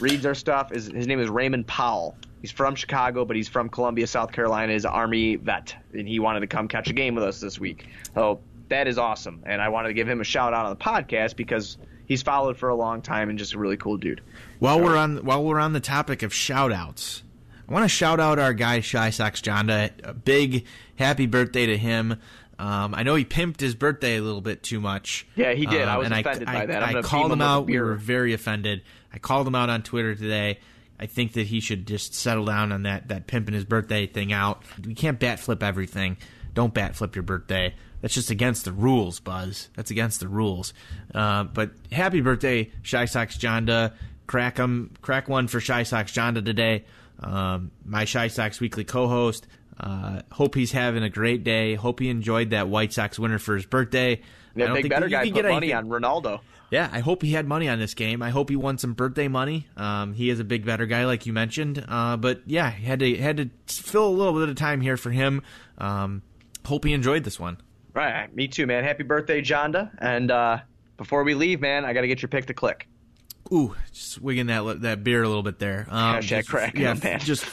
reads 0.00 0.24
our 0.24 0.34
stuff. 0.34 0.72
Is 0.72 0.86
his 0.86 1.06
name 1.06 1.20
is 1.20 1.28
Raymond 1.28 1.66
Powell. 1.66 2.16
He's 2.40 2.50
from 2.50 2.74
Chicago, 2.74 3.26
but 3.26 3.36
he's 3.36 3.48
from 3.48 3.68
Columbia, 3.68 4.06
South 4.06 4.32
Carolina. 4.32 4.72
He's 4.72 4.86
an 4.86 4.92
Army 4.92 5.36
vet, 5.36 5.74
and 5.92 6.08
he 6.08 6.18
wanted 6.18 6.40
to 6.40 6.46
come 6.46 6.68
catch 6.68 6.88
a 6.88 6.94
game 6.94 7.14
with 7.14 7.24
us 7.24 7.40
this 7.40 7.58
week. 7.58 7.86
So 8.14 8.40
that 8.68 8.88
is 8.88 8.96
awesome, 8.96 9.42
and 9.44 9.60
I 9.60 9.68
wanted 9.68 9.88
to 9.88 9.94
give 9.94 10.08
him 10.08 10.22
a 10.22 10.24
shout 10.24 10.54
out 10.54 10.64
on 10.64 10.70
the 10.70 10.82
podcast 10.82 11.36
because 11.36 11.76
he's 12.10 12.22
followed 12.22 12.58
for 12.58 12.68
a 12.68 12.74
long 12.74 13.00
time 13.00 13.30
and 13.30 13.38
just 13.38 13.54
a 13.54 13.58
really 13.58 13.76
cool 13.76 13.96
dude. 13.96 14.20
While 14.58 14.80
we're 14.80 14.96
on 14.96 15.18
while 15.24 15.42
we're 15.42 15.60
on 15.60 15.72
the 15.72 15.80
topic 15.80 16.22
of 16.22 16.34
shout 16.34 16.72
outs, 16.72 17.22
I 17.66 17.72
want 17.72 17.84
to 17.84 17.88
shout 17.88 18.18
out 18.20 18.38
our 18.38 18.52
guy 18.52 18.80
Shy 18.80 19.08
Sox 19.10 19.40
Jonda. 19.40 19.92
A 20.02 20.12
big 20.12 20.66
happy 20.96 21.26
birthday 21.26 21.66
to 21.66 21.78
him. 21.78 22.20
Um, 22.58 22.94
I 22.94 23.04
know 23.04 23.14
he 23.14 23.24
pimped 23.24 23.60
his 23.60 23.74
birthday 23.74 24.18
a 24.18 24.22
little 24.22 24.42
bit 24.42 24.62
too 24.62 24.80
much. 24.80 25.26
Yeah, 25.34 25.54
he 25.54 25.64
did. 25.64 25.88
I 25.88 25.96
was 25.96 26.10
offended 26.10 26.46
by 26.46 26.66
that. 26.66 26.82
I'm 26.82 26.96
I 26.96 27.00
called 27.00 27.26
him 27.26 27.32
him 27.32 27.38
with 27.38 27.46
a 27.46 27.50
out. 27.50 27.66
We 27.66 27.80
were 27.80 27.94
very 27.94 28.34
offended. 28.34 28.82
I 29.14 29.18
called 29.18 29.46
him 29.46 29.54
out 29.54 29.70
on 29.70 29.82
Twitter 29.82 30.14
today. 30.14 30.58
I 30.98 31.06
think 31.06 31.32
that 31.34 31.46
he 31.46 31.60
should 31.60 31.86
just 31.86 32.12
settle 32.12 32.44
down 32.44 32.72
on 32.72 32.82
that 32.82 33.08
that 33.08 33.26
pimping 33.28 33.54
his 33.54 33.64
birthday 33.64 34.06
thing 34.06 34.32
out. 34.32 34.62
We 34.84 34.94
can't 34.94 35.18
bat 35.18 35.38
flip 35.40 35.62
everything. 35.62 36.18
Don't 36.54 36.74
bat 36.74 36.96
flip 36.96 37.14
your 37.16 37.22
birthday. 37.22 37.74
That's 38.00 38.14
just 38.14 38.30
against 38.30 38.64
the 38.64 38.72
rules, 38.72 39.20
Buzz. 39.20 39.68
That's 39.76 39.90
against 39.90 40.20
the 40.20 40.28
rules. 40.28 40.72
Uh, 41.14 41.44
but 41.44 41.70
happy 41.92 42.20
birthday, 42.20 42.70
Shy 42.82 43.04
Sox 43.04 43.36
Jonda. 43.36 43.92
Crack 44.26 44.58
'em, 44.60 44.90
crack 45.02 45.28
one 45.28 45.48
for 45.48 45.60
Shy 45.60 45.82
Sox 45.82 46.12
Jonda 46.12 46.44
today. 46.44 46.84
Um, 47.20 47.70
my 47.84 48.04
Shy 48.04 48.28
Sox 48.28 48.60
weekly 48.60 48.84
co-host. 48.84 49.46
Uh, 49.78 50.22
hope 50.32 50.54
he's 50.54 50.72
having 50.72 51.02
a 51.02 51.08
great 51.10 51.42
day. 51.44 51.74
Hope 51.74 52.00
he 52.00 52.08
enjoyed 52.08 52.50
that 52.50 52.68
White 52.68 52.92
Sox 52.92 53.18
winner 53.18 53.38
for 53.38 53.54
his 53.56 53.66
birthday. 53.66 54.20
I 54.56 54.58
don't 54.58 54.74
big 54.74 54.82
think 54.84 54.94
better 54.94 55.06
you 55.06 55.10
guy 55.10 55.24
put 55.24 55.34
get 55.34 55.44
money 55.44 55.72
anything- 55.72 55.92
on 55.92 56.02
Ronaldo. 56.02 56.40
yeah, 56.70 56.88
I 56.92 57.00
hope 57.00 57.22
he 57.22 57.32
had 57.32 57.46
money 57.46 57.68
on 57.68 57.78
this 57.78 57.94
game. 57.94 58.22
I 58.22 58.30
hope 58.30 58.50
he 58.50 58.56
won 58.56 58.78
some 58.78 58.92
birthday 58.94 59.26
money. 59.28 59.66
Um, 59.76 60.12
he 60.14 60.28
is 60.30 60.38
a 60.40 60.44
big 60.44 60.64
better 60.64 60.86
guy, 60.86 61.06
like 61.06 61.24
you 61.26 61.32
mentioned. 61.32 61.84
Uh, 61.88 62.16
but 62.16 62.42
yeah, 62.46 62.70
he 62.70 62.84
had 62.84 63.00
to 63.00 63.16
had 63.16 63.36
to 63.38 63.50
fill 63.82 64.06
a 64.06 64.10
little 64.10 64.38
bit 64.38 64.48
of 64.48 64.54
time 64.56 64.80
here 64.80 64.96
for 64.96 65.10
him. 65.10 65.42
Um, 65.78 66.22
hope 66.64 66.84
he 66.84 66.92
enjoyed 66.92 67.24
this 67.24 67.38
one. 67.40 67.58
Right, 67.94 68.34
me 68.34 68.46
too, 68.48 68.66
man. 68.66 68.84
Happy 68.84 69.02
birthday, 69.02 69.42
Jonda. 69.42 69.90
And 69.98 70.30
uh, 70.30 70.58
before 70.96 71.24
we 71.24 71.34
leave, 71.34 71.60
man, 71.60 71.84
I 71.84 71.92
got 71.92 72.02
to 72.02 72.08
get 72.08 72.22
your 72.22 72.28
pick 72.28 72.46
to 72.46 72.54
click. 72.54 72.86
Ooh, 73.52 73.74
just 73.92 74.20
wigging 74.20 74.46
that 74.46 74.82
that 74.82 75.02
beer 75.02 75.24
a 75.24 75.26
little 75.26 75.42
bit 75.42 75.58
there. 75.58 75.86
Um, 75.90 76.16
Hashtag 76.16 76.22
just- 76.28 76.48
cracking 76.48 76.82
yeah, 76.82 76.94
man. 77.02 77.18
just 77.18 77.44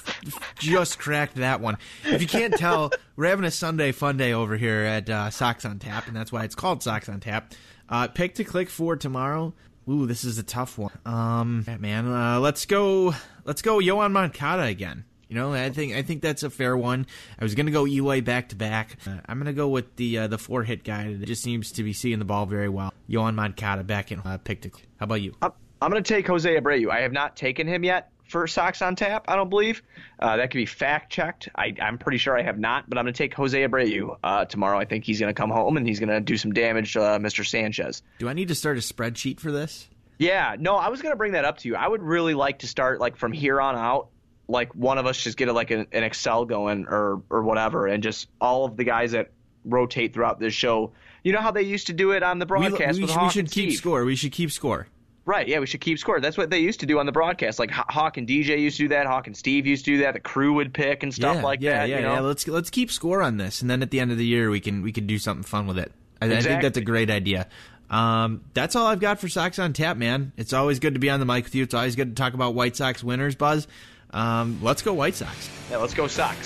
just 0.60 1.00
cracked 1.00 1.36
that 1.36 1.60
one. 1.60 1.78
If 2.06 2.22
you 2.22 2.28
can't 2.28 2.54
tell, 2.54 2.92
we're 3.16 3.26
having 3.28 3.46
a 3.46 3.52
Sunday 3.52 3.92
fun 3.92 4.16
day 4.18 4.32
over 4.34 4.58
here 4.58 4.82
at 4.82 5.10
uh, 5.10 5.30
Sox 5.32 5.66
on 5.66 5.80
Tap, 5.80 6.06
and 6.08 6.16
that's 6.16 6.32
why 6.32 6.44
it's 6.44 6.54
called 6.54 6.84
Sox 6.84 7.10
on 7.10 7.20
Tap. 7.20 7.54
Uh, 7.90 8.08
pick 8.10 8.36
to 8.36 8.44
click 8.44 8.70
for 8.70 8.96
tomorrow. 8.96 9.56
Ooh, 9.90 10.06
this 10.06 10.24
is 10.24 10.38
a 10.38 10.44
tough 10.44 10.78
one. 10.78 10.92
Um, 11.06 11.66
man, 11.80 12.06
uh, 12.06 12.40
let's 12.42 12.66
go. 12.68 13.16
Let's 13.46 13.64
go, 13.64 13.80
Yoan 13.80 14.12
Moncada 14.12 14.64
again. 14.64 15.06
You 15.30 15.36
know, 15.36 15.54
I 15.54 15.70
think 15.70 15.94
I 15.94 16.02
think 16.02 16.22
that's 16.22 16.44
a 16.44 16.50
fair 16.50 16.78
one. 16.78 17.06
I 17.40 17.44
was 17.44 17.56
gonna 17.56 17.72
go 17.72 17.86
Eloy 17.86 18.22
back 18.22 18.50
to 18.50 18.56
back. 18.56 18.98
Uh, 19.06 19.18
I'm 19.26 19.38
gonna 19.38 19.54
go 19.54 19.68
with 19.68 19.96
the 19.98 20.20
uh, 20.20 20.28
the 20.28 20.38
four 20.38 20.64
hit 20.64 20.84
guy 20.84 21.14
that 21.14 21.26
just 21.26 21.44
seems 21.44 21.72
to 21.74 21.84
be 21.84 21.94
seeing 21.94 22.20
the 22.20 22.26
ball 22.26 22.46
very 22.46 22.70
well. 22.70 22.94
Yoan 23.10 23.36
Moncada 23.36 23.84
back 23.84 24.12
in 24.12 24.20
uh, 24.20 24.38
to. 24.38 24.72
How 24.98 25.04
about 25.04 25.22
you? 25.22 25.34
I'm, 25.42 25.52
I'm 25.82 25.92
going 25.92 26.04
to 26.04 26.14
take 26.14 26.28
Jose 26.28 26.60
Abreu. 26.60 26.90
I 26.90 27.02
have 27.02 27.12
not 27.12 27.36
taken 27.36 27.68
him 27.68 27.84
yet 27.84 28.12
for 28.28 28.48
Sox 28.48 28.82
on 28.82 28.96
Tap, 28.96 29.26
I 29.28 29.36
don't 29.36 29.50
believe. 29.50 29.84
Uh, 30.20 30.38
that 30.38 30.52
could 30.52 30.58
be 30.58 30.66
fact 30.66 31.12
checked. 31.12 31.50
I, 31.56 31.74
I'm 31.82 31.98
pretty 31.98 32.18
sure 32.18 32.38
I 32.38 32.42
have 32.42 32.60
not, 32.60 32.90
but 32.90 32.98
I'm 32.98 33.06
going 33.06 33.14
to 33.14 33.18
take 33.18 33.34
Jose 33.36 33.58
Abreu 33.58 34.18
uh, 34.24 34.46
tomorrow. 34.46 34.78
I 34.78 34.86
think 34.86 35.06
he's 35.06 35.20
going 35.20 35.34
to 35.34 35.40
come 35.40 35.50
home 35.50 35.78
and 35.78 35.88
he's 35.88 36.00
going 36.00 36.10
to 36.10 36.20
do 36.20 36.38
some 36.38 36.52
damage 36.52 36.94
to 36.94 37.02
uh, 37.02 37.20
Mr. 37.20 37.46
Sanchez. 37.48 38.02
Do 38.20 38.28
I 38.28 38.34
need 38.34 38.48
to 38.50 38.56
start 38.56 38.78
a 38.78 38.82
spreadsheet 38.82 39.40
for 39.40 39.52
this? 39.52 39.88
Yeah, 40.20 40.56
no, 40.60 40.76
I 40.76 40.90
was 40.90 41.02
going 41.02 41.14
to 41.14 41.18
bring 41.18 41.34
that 41.34 41.46
up 41.46 41.60
to 41.60 41.68
you. 41.68 41.76
I 41.76 41.88
would 41.88 42.02
really 42.02 42.34
like 42.34 42.60
to 42.60 42.68
start 42.68 43.00
like 43.00 43.18
from 43.18 43.32
here 43.32 43.62
on 43.62 43.76
out. 43.76 44.10
Like 44.48 44.74
one 44.74 44.98
of 44.98 45.06
us 45.06 45.18
just 45.18 45.38
get 45.38 45.50
a, 45.50 45.54
like 45.54 45.72
an, 45.72 45.88
an 45.92 46.04
Excel 46.04 46.46
going 46.46 46.86
or 46.88 47.22
or 47.30 47.44
whatever, 47.44 47.88
and 47.88 48.02
just 48.02 48.30
all 48.40 48.66
of 48.66 48.78
the 48.78 48.84
guys 48.84 49.12
that 49.12 49.32
rotate 49.66 50.14
throughout 50.14 50.40
this 50.40 50.54
show. 50.54 50.94
You 51.24 51.34
know 51.34 51.42
how 51.42 51.52
they 51.52 51.64
used 51.64 51.88
to 51.88 51.94
do 51.94 52.12
it 52.12 52.24
on 52.24 52.40
the 52.40 52.46
We, 52.46 52.48
broadcast 52.48 52.98
we, 52.98 53.06
with 53.06 53.18
we 53.18 53.30
should 53.30 53.52
keep 53.52 53.70
Steve? 53.70 53.74
score. 53.74 54.06
We 54.06 54.16
should 54.16 54.32
keep 54.32 54.52
score. 54.52 54.88
Right. 55.26 55.46
Yeah, 55.46 55.60
we 55.60 55.66
should 55.66 55.82
keep 55.82 56.00
score. 56.00 56.22
That's 56.22 56.38
what 56.38 56.50
they 56.50 56.60
used 56.60 56.80
to 56.80 56.86
do 56.86 57.00
on 57.00 57.06
the 57.06 57.12
broadcast. 57.12 57.60
Like 57.60 57.70
Hawk 57.70 58.16
and 58.16 58.26
DJ 58.26 58.62
used 58.62 58.78
to 58.78 58.84
do 58.84 58.88
that. 58.90 59.08
Hawk 59.08 59.28
and 59.28 59.36
Steve 59.36 59.68
used 59.68 59.84
to 59.84 59.92
do 59.92 59.98
that. 60.04 60.14
The 60.14 60.22
crew 60.22 60.54
would 60.54 60.74
pick 60.74 61.04
and 61.04 61.14
stuff 61.14 61.36
yeah, 61.36 61.44
like 61.44 61.62
yeah, 61.62 61.80
that. 61.80 61.90
Yeah, 61.90 61.96
you 61.98 62.02
know? 62.04 62.14
yeah. 62.14 62.20
Let's 62.22 62.48
let's 62.48 62.70
keep 62.70 62.90
score 62.90 63.22
on 63.22 63.36
this, 63.36 63.62
and 63.62 63.70
then 63.70 63.82
at 63.82 63.92
the 63.92 64.00
end 64.00 64.12
of 64.12 64.18
the 64.18 64.26
year, 64.26 64.50
we 64.50 64.62
can 64.62 64.82
we 64.82 64.94
can 64.94 65.06
do 65.06 65.20
something 65.20 65.44
fun 65.44 65.68
with 65.68 65.78
it. 65.78 65.92
I, 66.22 66.28
I 66.28 66.42
think 66.42 66.62
that's 66.62 66.78
a 66.78 66.82
great 66.82 67.10
idea. 67.10 67.48
Um, 67.90 68.42
that's 68.54 68.76
all 68.76 68.88
I've 68.88 69.00
got 69.00 69.20
for 69.20 69.28
Sox 69.28 69.60
on 69.60 69.74
Tap, 69.74 69.98
man. 69.98 70.32
It's 70.38 70.54
always 70.54 70.80
good 70.80 70.94
to 70.94 71.00
be 71.00 71.10
on 71.10 71.20
the 71.20 71.26
mic 71.26 71.46
with 71.46 71.56
you. 71.56 71.64
It's 71.64 71.74
always 71.74 71.96
good 71.96 72.16
to 72.16 72.22
talk 72.22 72.34
about 72.34 72.54
White 72.54 72.76
Sox 72.76 73.04
winners, 73.04 73.36
Buzz. 73.36 73.68
Um, 74.12 74.60
let's 74.62 74.82
go 74.82 74.94
White 74.94 75.16
Sox. 75.16 75.50
Yeah, 75.70 75.78
let's 75.78 75.94
go 75.94 76.08
Sox. 76.08 76.38